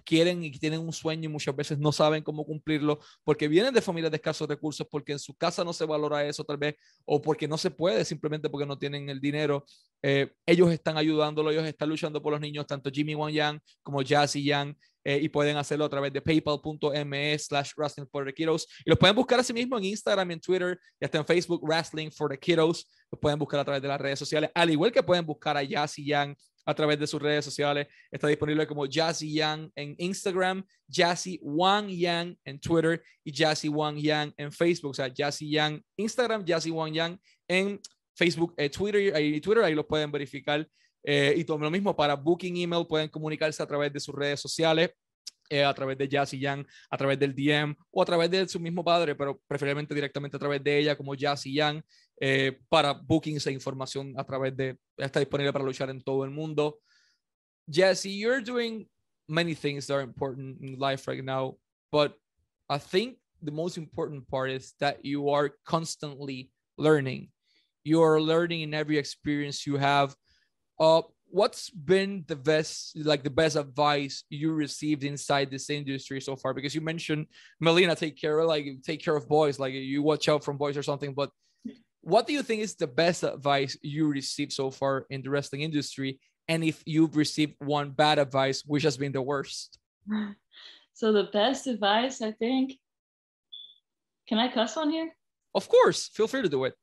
quieren 0.00 0.44
y 0.44 0.50
tienen 0.52 0.80
un 0.80 0.92
sueño 0.92 1.28
y 1.28 1.32
muchas 1.32 1.54
veces 1.54 1.78
no 1.78 1.92
saben 1.92 2.22
cómo 2.22 2.44
cumplirlo 2.44 2.98
porque 3.24 3.48
vienen 3.48 3.74
de 3.74 3.80
familias 3.80 4.10
de 4.10 4.16
escasos 4.16 4.48
recursos, 4.48 4.86
porque 4.90 5.12
en 5.12 5.18
su 5.18 5.34
casa 5.34 5.64
no 5.64 5.72
se 5.72 5.84
valora 5.84 6.26
eso 6.26 6.44
tal 6.44 6.56
vez, 6.56 6.76
o 7.04 7.20
porque 7.20 7.46
no 7.48 7.58
se 7.58 7.70
puede, 7.70 8.04
simplemente 8.04 8.48
porque 8.48 8.66
no 8.66 8.78
tienen 8.78 9.08
el 9.08 9.20
dinero. 9.20 9.64
Eh, 10.02 10.32
ellos 10.46 10.70
están 10.72 10.96
ayudándolo, 10.96 11.50
ellos 11.50 11.66
están 11.66 11.88
luchando 11.88 12.22
por 12.22 12.32
los 12.32 12.40
niños, 12.40 12.66
tanto 12.66 12.90
Jimmy 12.90 13.14
Wang 13.14 13.32
Yang 13.32 13.60
como 13.82 14.02
Jazzy 14.02 14.44
Yang, 14.44 14.76
eh, 15.02 15.18
y 15.22 15.28
pueden 15.30 15.56
hacerlo 15.56 15.86
a 15.86 15.88
través 15.88 16.12
de 16.12 16.20
paypal.me 16.20 17.38
slash 17.38 17.72
wrestling 17.76 18.06
for 18.06 18.24
the 18.24 18.34
kiddos. 18.34 18.66
Y 18.84 18.90
los 18.90 18.98
pueden 18.98 19.16
buscar 19.16 19.40
así 19.40 19.52
mismo 19.52 19.78
en 19.78 19.84
Instagram, 19.84 20.30
en 20.30 20.40
Twitter, 20.40 20.78
y 21.00 21.04
hasta 21.04 21.18
en 21.18 21.24
Facebook, 21.24 21.62
Wrestling 21.62 22.10
for 22.10 22.30
the 22.30 22.38
Kiddos. 22.38 22.86
Los 23.10 23.18
pueden 23.18 23.38
buscar 23.38 23.60
a 23.60 23.64
través 23.64 23.82
de 23.82 23.88
las 23.88 24.00
redes 24.00 24.18
sociales, 24.18 24.50
al 24.54 24.70
igual 24.70 24.92
que 24.92 25.02
pueden 25.02 25.24
buscar 25.24 25.56
a 25.56 25.62
Jazzy 25.62 26.04
Yang 26.04 26.36
a 26.70 26.74
través 26.74 26.98
de 26.98 27.06
sus 27.06 27.20
redes 27.20 27.44
sociales. 27.44 27.86
Está 28.10 28.28
disponible 28.28 28.66
como 28.66 28.86
Jazzy 28.86 29.32
Yang 29.34 29.70
en 29.74 29.94
Instagram, 29.98 30.64
Jazzy 30.88 31.38
Wang 31.42 31.88
Yang 31.88 32.38
en 32.44 32.60
Twitter 32.60 33.02
y 33.24 33.32
Jazzy 33.32 33.68
Wang 33.68 33.96
Yang 33.96 34.32
en 34.36 34.52
Facebook. 34.52 34.90
O 34.90 34.94
sea, 34.94 35.08
Jazzy 35.08 35.50
Yang 35.50 35.82
Instagram, 35.96 36.44
Jazzy 36.44 36.70
Wang 36.70 36.92
Yang 36.92 37.18
en 37.48 37.80
Facebook, 38.14 38.54
eh, 38.56 38.68
Twitter 38.68 39.20
y 39.20 39.40
Twitter, 39.40 39.64
ahí 39.64 39.74
lo 39.74 39.86
pueden 39.86 40.10
verificar. 40.10 40.66
Eh, 41.02 41.34
y 41.36 41.44
todo 41.44 41.58
lo 41.58 41.70
mismo 41.70 41.96
para 41.96 42.14
booking 42.14 42.56
email, 42.56 42.86
pueden 42.86 43.08
comunicarse 43.08 43.62
a 43.62 43.66
través 43.66 43.92
de 43.92 44.00
sus 44.00 44.14
redes 44.14 44.40
sociales. 44.40 44.90
Eh, 45.52 45.64
a 45.64 45.74
través 45.74 45.98
de 45.98 46.08
Jazzy 46.08 46.38
Yang, 46.38 46.64
a 46.88 46.96
través 46.96 47.18
del 47.18 47.34
DM 47.34 47.74
o 47.90 48.00
a 48.00 48.04
través 48.04 48.30
de 48.30 48.46
su 48.46 48.60
mismo 48.60 48.84
padre, 48.84 49.16
pero 49.16 49.40
preferiblemente 49.48 49.92
directamente 49.92 50.36
a 50.36 50.38
través 50.38 50.62
de 50.62 50.78
ella 50.78 50.96
como 50.96 51.12
Jazzy 51.12 51.52
Yang 51.52 51.82
eh, 52.20 52.60
para 52.68 52.92
bookings 52.92 53.48
e 53.48 53.52
información 53.52 54.14
a 54.16 54.22
través 54.22 54.56
de, 54.56 54.78
está 54.96 55.18
disponible 55.18 55.52
para 55.52 55.64
luchar 55.64 55.90
en 55.90 56.00
todo 56.02 56.24
el 56.24 56.30
mundo. 56.30 56.78
Jesse, 57.68 58.16
you're 58.16 58.40
doing 58.40 58.88
many 59.26 59.56
things 59.56 59.88
that 59.88 59.96
are 59.96 60.04
important 60.04 60.62
in 60.62 60.78
life 60.78 61.08
right 61.08 61.24
now, 61.24 61.56
but 61.90 62.14
I 62.68 62.78
think 62.78 63.18
the 63.42 63.50
most 63.50 63.76
important 63.76 64.28
part 64.28 64.50
is 64.50 64.74
that 64.78 65.04
you 65.04 65.30
are 65.30 65.50
constantly 65.64 66.52
learning. 66.78 67.30
You 67.82 68.02
are 68.02 68.20
learning 68.20 68.60
in 68.60 68.72
every 68.72 68.98
experience 68.98 69.66
you 69.66 69.78
have. 69.78 70.14
Uh, 70.78 71.02
what's 71.30 71.70
been 71.70 72.24
the 72.26 72.36
best, 72.36 72.96
like 72.96 73.22
the 73.22 73.30
best 73.30 73.56
advice 73.56 74.24
you 74.28 74.52
received 74.52 75.04
inside 75.04 75.50
this 75.50 75.70
industry 75.70 76.20
so 76.20 76.36
far? 76.36 76.52
Because 76.54 76.74
you 76.74 76.80
mentioned 76.80 77.26
Melina, 77.60 77.94
take 77.94 78.20
care, 78.20 78.38
of 78.38 78.48
like 78.48 78.66
take 78.84 79.02
care 79.02 79.16
of 79.16 79.28
boys, 79.28 79.58
like 79.58 79.72
you 79.72 80.02
watch 80.02 80.28
out 80.28 80.44
from 80.44 80.56
boys 80.56 80.76
or 80.76 80.82
something. 80.82 81.14
But 81.14 81.30
what 82.02 82.26
do 82.26 82.32
you 82.32 82.42
think 82.42 82.62
is 82.62 82.74
the 82.74 82.86
best 82.86 83.22
advice 83.22 83.76
you 83.82 84.08
received 84.08 84.52
so 84.52 84.70
far 84.70 85.06
in 85.10 85.22
the 85.22 85.30
wrestling 85.30 85.62
industry? 85.62 86.18
And 86.48 86.64
if 86.64 86.82
you've 86.84 87.16
received 87.16 87.54
one 87.58 87.90
bad 87.90 88.18
advice, 88.18 88.64
which 88.66 88.82
has 88.82 88.96
been 88.96 89.12
the 89.12 89.22
worst? 89.22 89.78
So 91.00 91.12
the 91.12 91.30
best 91.32 91.66
advice, 91.66 92.20
I 92.20 92.32
think. 92.32 92.74
Can 94.28 94.36
I 94.36 94.52
cuss 94.52 94.76
on 94.76 94.90
here? 94.90 95.10
Of 95.54 95.66
course, 95.66 96.08
feel 96.08 96.28
free 96.28 96.42
to 96.42 96.48
do 96.50 96.64
it. 96.64 96.74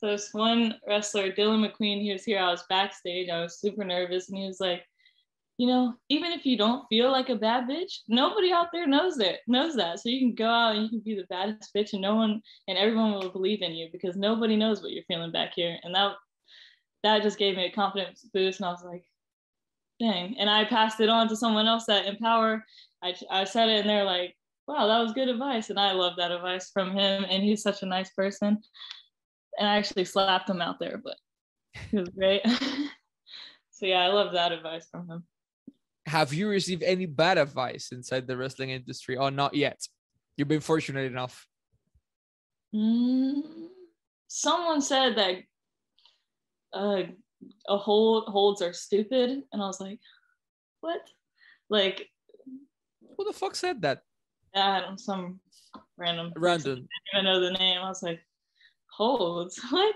So 0.00 0.06
this 0.06 0.30
one 0.32 0.76
wrestler, 0.88 1.30
Dillon 1.30 1.60
McQueen, 1.60 2.00
he 2.00 2.12
was 2.12 2.24
here. 2.24 2.38
I 2.38 2.50
was 2.50 2.64
backstage. 2.70 3.28
I 3.28 3.42
was 3.42 3.60
super 3.60 3.84
nervous, 3.84 4.28
and 4.28 4.38
he 4.38 4.46
was 4.46 4.58
like, 4.58 4.82
you 5.58 5.66
know, 5.66 5.94
even 6.08 6.32
if 6.32 6.46
you 6.46 6.56
don't 6.56 6.86
feel 6.88 7.12
like 7.12 7.28
a 7.28 7.36
bad 7.36 7.68
bitch, 7.68 7.98
nobody 8.08 8.50
out 8.50 8.68
there 8.72 8.86
knows 8.86 9.16
that 9.16 9.40
knows 9.46 9.76
that. 9.76 10.00
So 10.00 10.08
you 10.08 10.18
can 10.18 10.34
go 10.34 10.46
out 10.46 10.74
and 10.74 10.84
you 10.84 10.88
can 10.88 11.00
be 11.00 11.14
the 11.16 11.26
baddest 11.28 11.74
bitch, 11.76 11.92
and 11.92 12.00
no 12.00 12.14
one 12.14 12.40
and 12.66 12.78
everyone 12.78 13.12
will 13.12 13.28
believe 13.28 13.60
in 13.60 13.72
you 13.72 13.88
because 13.92 14.16
nobody 14.16 14.56
knows 14.56 14.80
what 14.80 14.92
you're 14.92 15.04
feeling 15.04 15.32
back 15.32 15.52
here. 15.54 15.76
And 15.82 15.94
that 15.94 16.14
that 17.02 17.22
just 17.22 17.38
gave 17.38 17.56
me 17.56 17.66
a 17.66 17.72
confidence 17.72 18.26
boost, 18.32 18.60
and 18.60 18.66
I 18.66 18.70
was 18.72 18.82
like, 18.82 19.04
dang. 20.00 20.38
And 20.38 20.48
I 20.48 20.64
passed 20.64 21.00
it 21.00 21.10
on 21.10 21.28
to 21.28 21.36
someone 21.36 21.66
else 21.66 21.90
at 21.90 22.06
Empower. 22.06 22.64
I 23.02 23.14
I 23.30 23.44
said 23.44 23.68
it, 23.68 23.80
and 23.80 23.90
they're 23.90 24.04
like, 24.04 24.34
wow, 24.66 24.86
that 24.86 25.00
was 25.00 25.12
good 25.12 25.28
advice, 25.28 25.68
and 25.68 25.78
I 25.78 25.92
love 25.92 26.14
that 26.16 26.32
advice 26.32 26.70
from 26.70 26.92
him. 26.92 27.26
And 27.28 27.42
he's 27.42 27.62
such 27.62 27.82
a 27.82 27.86
nice 27.86 28.08
person. 28.10 28.62
And 29.58 29.68
I 29.68 29.76
actually 29.76 30.04
slapped 30.04 30.48
him 30.48 30.60
out 30.60 30.78
there, 30.78 31.00
but 31.02 31.16
it 31.92 32.00
was 32.00 32.08
great. 32.10 32.42
so 33.70 33.86
yeah, 33.86 34.00
I 34.00 34.08
love 34.08 34.32
that 34.32 34.52
advice 34.52 34.86
from 34.90 35.08
him 35.08 35.24
have 36.10 36.34
you 36.34 36.48
received 36.48 36.82
any 36.82 37.06
bad 37.06 37.38
advice 37.38 37.92
inside 37.92 38.26
the 38.26 38.36
wrestling 38.36 38.70
industry 38.70 39.16
or 39.16 39.30
not 39.30 39.54
yet? 39.54 39.80
You've 40.36 40.48
been 40.48 40.60
fortunate 40.60 41.06
enough. 41.06 41.46
Mm, 42.74 43.68
someone 44.26 44.80
said 44.80 45.16
that 45.16 45.36
uh, 46.72 47.02
a 47.68 47.76
hold 47.76 48.24
holds 48.28 48.60
are 48.60 48.72
stupid, 48.72 49.42
and 49.52 49.62
I 49.62 49.66
was 49.66 49.80
like, 49.80 50.00
"What? 50.80 51.00
Like, 51.68 52.08
who 53.16 53.24
the 53.24 53.32
fuck 53.32 53.54
said 53.54 53.82
that?" 53.82 54.02
I 54.54 54.80
don't 54.80 54.98
some 54.98 55.40
random 55.96 56.32
random. 56.36 56.72
I 56.72 56.76
didn't 56.76 56.88
even 57.14 57.24
know 57.24 57.40
the 57.40 57.58
name. 57.58 57.78
I 57.78 57.88
was 57.88 58.02
like, 58.02 58.20
holds. 59.00 59.60
What? 59.70 59.94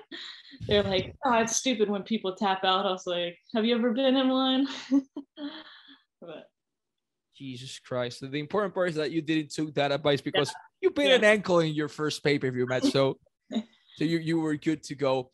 They're 0.66 0.82
like, 0.82 1.14
oh, 1.24 1.40
it's 1.40 1.56
stupid 1.56 1.90
when 1.90 2.02
people 2.02 2.34
tap 2.34 2.64
out. 2.64 2.86
I 2.86 2.90
was 2.90 3.06
like, 3.06 3.36
have 3.54 3.64
you 3.64 3.74
ever 3.74 3.92
been 3.92 4.16
in 4.16 4.28
one? 4.28 4.68
But 6.20 6.48
Jesus 7.36 7.78
Christ. 7.80 8.20
The 8.20 8.38
important 8.38 8.72
part 8.72 8.88
is 8.88 8.94
that 8.94 9.10
you 9.10 9.20
didn't 9.20 9.52
took 9.52 9.74
that 9.74 9.92
advice 9.92 10.22
because 10.22 10.48
yeah. 10.48 10.54
you 10.80 10.90
bit 10.90 11.08
yeah. 11.08 11.16
an 11.16 11.24
ankle 11.24 11.58
in 11.58 11.74
your 11.74 11.88
first 11.88 12.24
pay-per-view 12.24 12.66
match. 12.66 12.84
So 12.84 13.18
so 13.52 14.04
you, 14.04 14.18
you 14.18 14.40
were 14.40 14.56
good 14.56 14.82
to 14.84 14.94
go. 14.94 15.30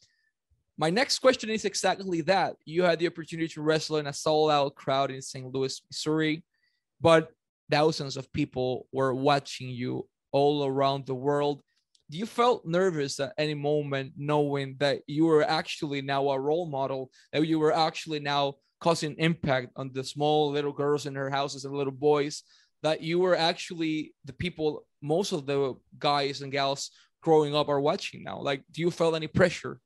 My 0.76 0.90
next 0.90 1.20
question 1.20 1.50
is 1.50 1.64
exactly 1.64 2.22
that. 2.22 2.56
You 2.64 2.82
had 2.82 2.98
the 2.98 3.06
opportunity 3.06 3.48
to 3.48 3.62
wrestle 3.62 3.98
in 3.98 4.08
a 4.08 4.12
sold-out 4.12 4.74
crowd 4.74 5.10
in 5.12 5.22
St. 5.22 5.46
Louis, 5.54 5.80
Missouri, 5.88 6.42
but 7.00 7.28
thousands 7.70 8.16
of 8.16 8.32
people 8.32 8.88
were 8.90 9.14
watching 9.14 9.68
you 9.68 10.08
all 10.32 10.64
around 10.64 11.06
the 11.06 11.14
world. 11.14 11.62
Do 12.10 12.18
you 12.18 12.26
felt 12.26 12.66
nervous 12.66 13.20
at 13.20 13.32
any 13.38 13.54
moment 13.54 14.14
knowing 14.16 14.76
that 14.80 15.02
you 15.06 15.26
were 15.26 15.44
actually 15.44 16.02
now 16.02 16.28
a 16.30 16.38
role 16.38 16.66
model, 16.66 17.10
that 17.32 17.46
you 17.46 17.58
were 17.58 17.72
actually 17.72 18.18
now 18.18 18.56
causing 18.80 19.14
impact 19.18 19.68
on 19.76 19.92
the 19.92 20.02
small 20.02 20.50
little 20.50 20.72
girls 20.72 21.06
in 21.06 21.14
her 21.14 21.30
houses 21.30 21.64
and 21.64 21.74
little 21.74 21.92
boys 21.92 22.42
that 22.82 23.02
you 23.02 23.18
were 23.18 23.36
actually 23.36 24.14
the 24.24 24.32
people 24.32 24.86
most 25.02 25.32
of 25.32 25.46
the 25.46 25.74
guys 25.98 26.40
and 26.40 26.52
gals 26.52 26.90
growing 27.22 27.54
up 27.54 27.68
are 27.68 27.80
watching 27.80 28.24
now 28.24 28.40
like 28.40 28.64
do 28.72 28.80
you 28.80 28.90
feel 28.90 29.14
any 29.14 29.26
pressure 29.26 29.80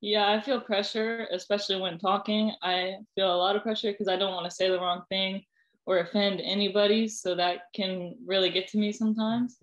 Yeah, 0.00 0.30
I 0.30 0.40
feel 0.40 0.60
pressure, 0.60 1.26
especially 1.32 1.80
when 1.80 1.98
talking. 1.98 2.52
I 2.62 2.98
feel 3.14 3.34
a 3.34 3.36
lot 3.36 3.56
of 3.56 3.62
pressure 3.62 3.90
because 3.90 4.06
I 4.06 4.16
don't 4.16 4.32
want 4.32 4.48
to 4.48 4.54
say 4.54 4.70
the 4.70 4.78
wrong 4.78 5.02
thing 5.08 5.42
or 5.86 5.98
offend 5.98 6.40
anybody. 6.40 7.08
So 7.08 7.34
that 7.34 7.62
can 7.74 8.14
really 8.24 8.50
get 8.50 8.68
to 8.68 8.78
me 8.78 8.92
sometimes. 8.92 9.58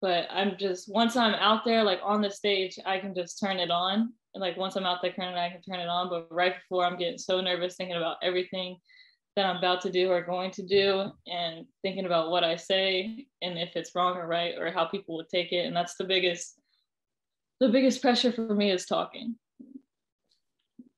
But 0.00 0.26
I'm 0.30 0.56
just, 0.58 0.92
once 0.92 1.16
I'm 1.16 1.34
out 1.34 1.64
there, 1.64 1.84
like 1.84 2.00
on 2.02 2.22
the 2.22 2.30
stage, 2.30 2.78
I 2.86 2.98
can 2.98 3.14
just 3.14 3.38
turn 3.38 3.58
it 3.58 3.70
on. 3.70 4.12
And 4.34 4.40
like 4.40 4.56
once 4.56 4.76
I'm 4.76 4.86
out 4.86 5.02
there, 5.02 5.12
currently 5.12 5.40
I 5.40 5.50
can 5.50 5.62
turn 5.62 5.80
it 5.80 5.88
on. 5.88 6.08
But 6.08 6.28
right 6.30 6.54
before, 6.54 6.84
I'm 6.84 6.98
getting 6.98 7.18
so 7.18 7.40
nervous 7.40 7.76
thinking 7.76 7.96
about 7.96 8.16
everything 8.22 8.76
that 9.36 9.46
I'm 9.46 9.56
about 9.56 9.80
to 9.82 9.92
do 9.92 10.10
or 10.10 10.22
going 10.22 10.50
to 10.52 10.62
do 10.62 11.10
and 11.26 11.66
thinking 11.82 12.06
about 12.06 12.30
what 12.30 12.44
I 12.44 12.56
say 12.56 13.26
and 13.42 13.58
if 13.58 13.76
it's 13.76 13.94
wrong 13.94 14.16
or 14.16 14.26
right 14.26 14.54
or 14.58 14.70
how 14.70 14.86
people 14.86 15.16
would 15.16 15.28
take 15.28 15.52
it. 15.52 15.66
And 15.66 15.76
that's 15.76 15.96
the 15.96 16.04
biggest 16.04 16.60
the 17.60 17.68
biggest 17.68 18.00
pressure 18.00 18.32
for 18.32 18.54
me 18.54 18.70
is 18.70 18.86
talking. 18.86 19.36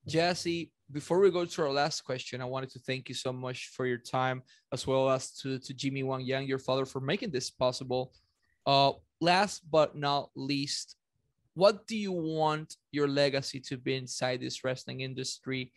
Jesse, 0.06 0.70
before 0.92 1.18
we 1.18 1.30
go 1.30 1.44
to 1.44 1.62
our 1.62 1.72
last 1.72 2.02
question, 2.02 2.40
I 2.40 2.44
wanted 2.44 2.70
to 2.70 2.78
thank 2.78 3.08
you 3.08 3.14
so 3.14 3.32
much 3.32 3.70
for 3.74 3.84
your 3.84 3.98
time, 3.98 4.42
as 4.72 4.86
well 4.86 5.10
as 5.10 5.32
to, 5.38 5.58
to 5.58 5.74
Jimmy 5.74 6.02
Wang 6.02 6.20
Yang, 6.20 6.46
your 6.46 6.58
father, 6.58 6.84
for 6.84 7.00
making 7.00 7.30
this 7.30 7.50
possible. 7.50 8.12
Uh, 8.66 8.92
last 9.20 9.62
but 9.70 9.96
not 9.96 10.30
least, 10.34 10.96
what 11.54 11.86
do 11.86 11.96
you 11.96 12.12
want 12.12 12.76
your 12.92 13.08
legacy 13.08 13.60
to 13.60 13.76
be 13.76 13.96
inside 13.96 14.40
this 14.40 14.64
wrestling 14.64 15.00
industry? 15.00 15.72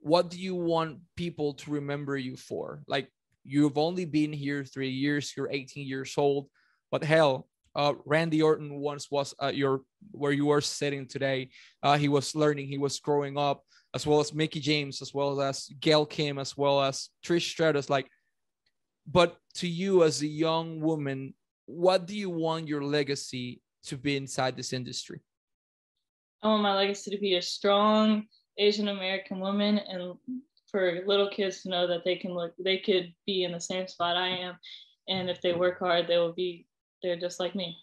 What 0.00 0.30
do 0.30 0.38
you 0.38 0.54
want 0.54 0.98
people 1.16 1.54
to 1.54 1.70
remember 1.70 2.16
you 2.16 2.36
for? 2.36 2.82
Like, 2.86 3.08
you've 3.44 3.78
only 3.78 4.04
been 4.04 4.32
here 4.32 4.64
three 4.64 4.90
years, 4.90 5.32
you're 5.36 5.50
18 5.50 5.86
years 5.86 6.14
old, 6.16 6.48
but 6.90 7.04
hell, 7.04 7.48
uh, 7.76 7.94
Randy 8.04 8.42
Orton 8.42 8.74
once 8.74 9.10
was 9.10 9.34
uh, 9.42 9.48
your 9.48 9.82
where 10.12 10.32
you 10.32 10.50
are 10.50 10.60
sitting 10.60 11.06
today. 11.06 11.50
Uh, 11.82 11.98
he 11.98 12.08
was 12.08 12.34
learning, 12.34 12.68
he 12.68 12.78
was 12.78 13.00
growing 13.00 13.36
up, 13.36 13.64
as 13.94 14.06
well 14.06 14.20
as 14.20 14.34
Mickie 14.34 14.60
James, 14.60 15.02
as 15.02 15.12
well 15.12 15.40
as 15.40 15.68
Gail 15.80 16.06
Kim, 16.06 16.38
as 16.38 16.56
well 16.56 16.82
as 16.82 17.08
Trish 17.24 17.48
Stratus. 17.48 17.90
Like, 17.90 18.08
but 19.06 19.36
to 19.54 19.68
you 19.68 20.04
as 20.04 20.22
a 20.22 20.26
young 20.26 20.80
woman, 20.80 21.34
what 21.66 22.06
do 22.06 22.16
you 22.16 22.30
want 22.30 22.68
your 22.68 22.82
legacy 22.82 23.60
to 23.84 23.96
be 23.96 24.16
inside 24.16 24.56
this 24.56 24.72
industry? 24.72 25.20
I 26.42 26.48
want 26.48 26.62
my 26.62 26.74
legacy 26.74 27.10
to 27.10 27.18
be 27.18 27.36
a 27.36 27.42
strong 27.42 28.26
Asian 28.58 28.88
American 28.88 29.40
woman 29.40 29.78
and 29.78 30.14
for 30.70 31.02
little 31.06 31.30
kids 31.30 31.62
to 31.62 31.70
know 31.70 31.86
that 31.86 32.04
they 32.04 32.16
can 32.16 32.32
look 32.32 32.52
they 32.58 32.78
could 32.78 33.12
be 33.26 33.44
in 33.44 33.52
the 33.52 33.60
same 33.60 33.86
spot 33.86 34.16
I 34.16 34.28
am 34.28 34.56
and 35.08 35.30
if 35.30 35.40
they 35.40 35.52
work 35.52 35.78
hard 35.78 36.06
they 36.08 36.18
will 36.18 36.32
be 36.32 36.66
they're 37.02 37.16
just 37.16 37.38
like 37.38 37.54
me. 37.54 37.76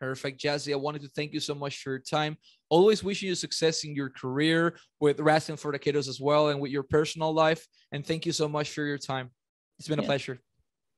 Perfect, 0.00 0.42
Jazzy. 0.42 0.72
I 0.72 0.76
wanted 0.76 1.02
to 1.02 1.08
thank 1.08 1.32
you 1.32 1.38
so 1.38 1.54
much 1.54 1.80
for 1.80 1.90
your 1.90 2.00
time. 2.00 2.36
Always 2.68 3.04
wishing 3.04 3.28
you 3.28 3.36
success 3.36 3.84
in 3.84 3.94
your 3.94 4.10
career 4.10 4.76
with 4.98 5.20
Wrestling 5.20 5.56
for 5.56 5.70
the 5.70 5.78
Kiddos 5.78 6.08
as 6.08 6.20
well 6.20 6.48
and 6.48 6.60
with 6.60 6.72
your 6.72 6.82
personal 6.82 7.32
life. 7.32 7.64
And 7.92 8.04
thank 8.04 8.26
you 8.26 8.32
so 8.32 8.48
much 8.48 8.70
for 8.70 8.82
your 8.82 8.98
time. 8.98 9.30
It's 9.78 9.86
been 9.86 10.00
yeah. 10.00 10.04
a 10.04 10.08
pleasure. 10.08 10.40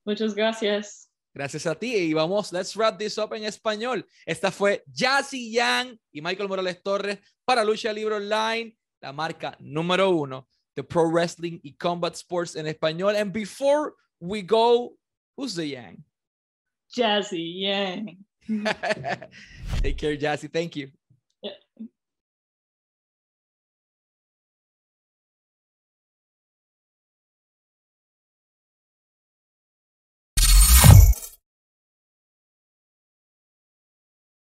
Muchas 0.07 0.33
gracias. 0.33 1.09
Gracias 1.35 1.66
a 1.66 1.75
ti. 1.75 1.97
Y 1.97 2.12
vamos, 2.12 2.53
let's 2.53 2.77
wrap 2.77 2.97
this 2.97 3.18
up 3.18 3.35
en 3.35 3.44
español. 3.44 4.07
Esta 4.25 4.53
fue 4.53 4.85
Jazzy 4.87 5.51
Yang 5.51 5.99
y 6.12 6.20
Michael 6.20 6.49
Morales 6.49 6.81
Torres 6.81 7.18
para 7.44 7.64
Lucha 7.64 7.92
Libre 7.92 8.14
Online, 8.14 8.77
la 9.01 9.12
marca 9.12 9.57
número 9.59 10.11
uno 10.11 10.49
de 10.77 10.85
Pro 10.85 11.11
Wrestling 11.11 11.59
y 11.62 11.75
Combat 11.75 12.14
Sports 12.14 12.55
en 12.55 12.66
español. 12.66 13.16
And 13.16 13.33
before 13.33 13.94
we 14.20 14.42
go, 14.42 14.97
who's 15.37 15.57
the 15.57 15.66
Yang? 15.66 16.05
Jazzy 16.94 17.61
Yang. 17.61 18.18
Take 19.83 19.97
care, 19.97 20.16
Jazzy. 20.16 20.49
Thank 20.49 20.77
you. 20.77 20.92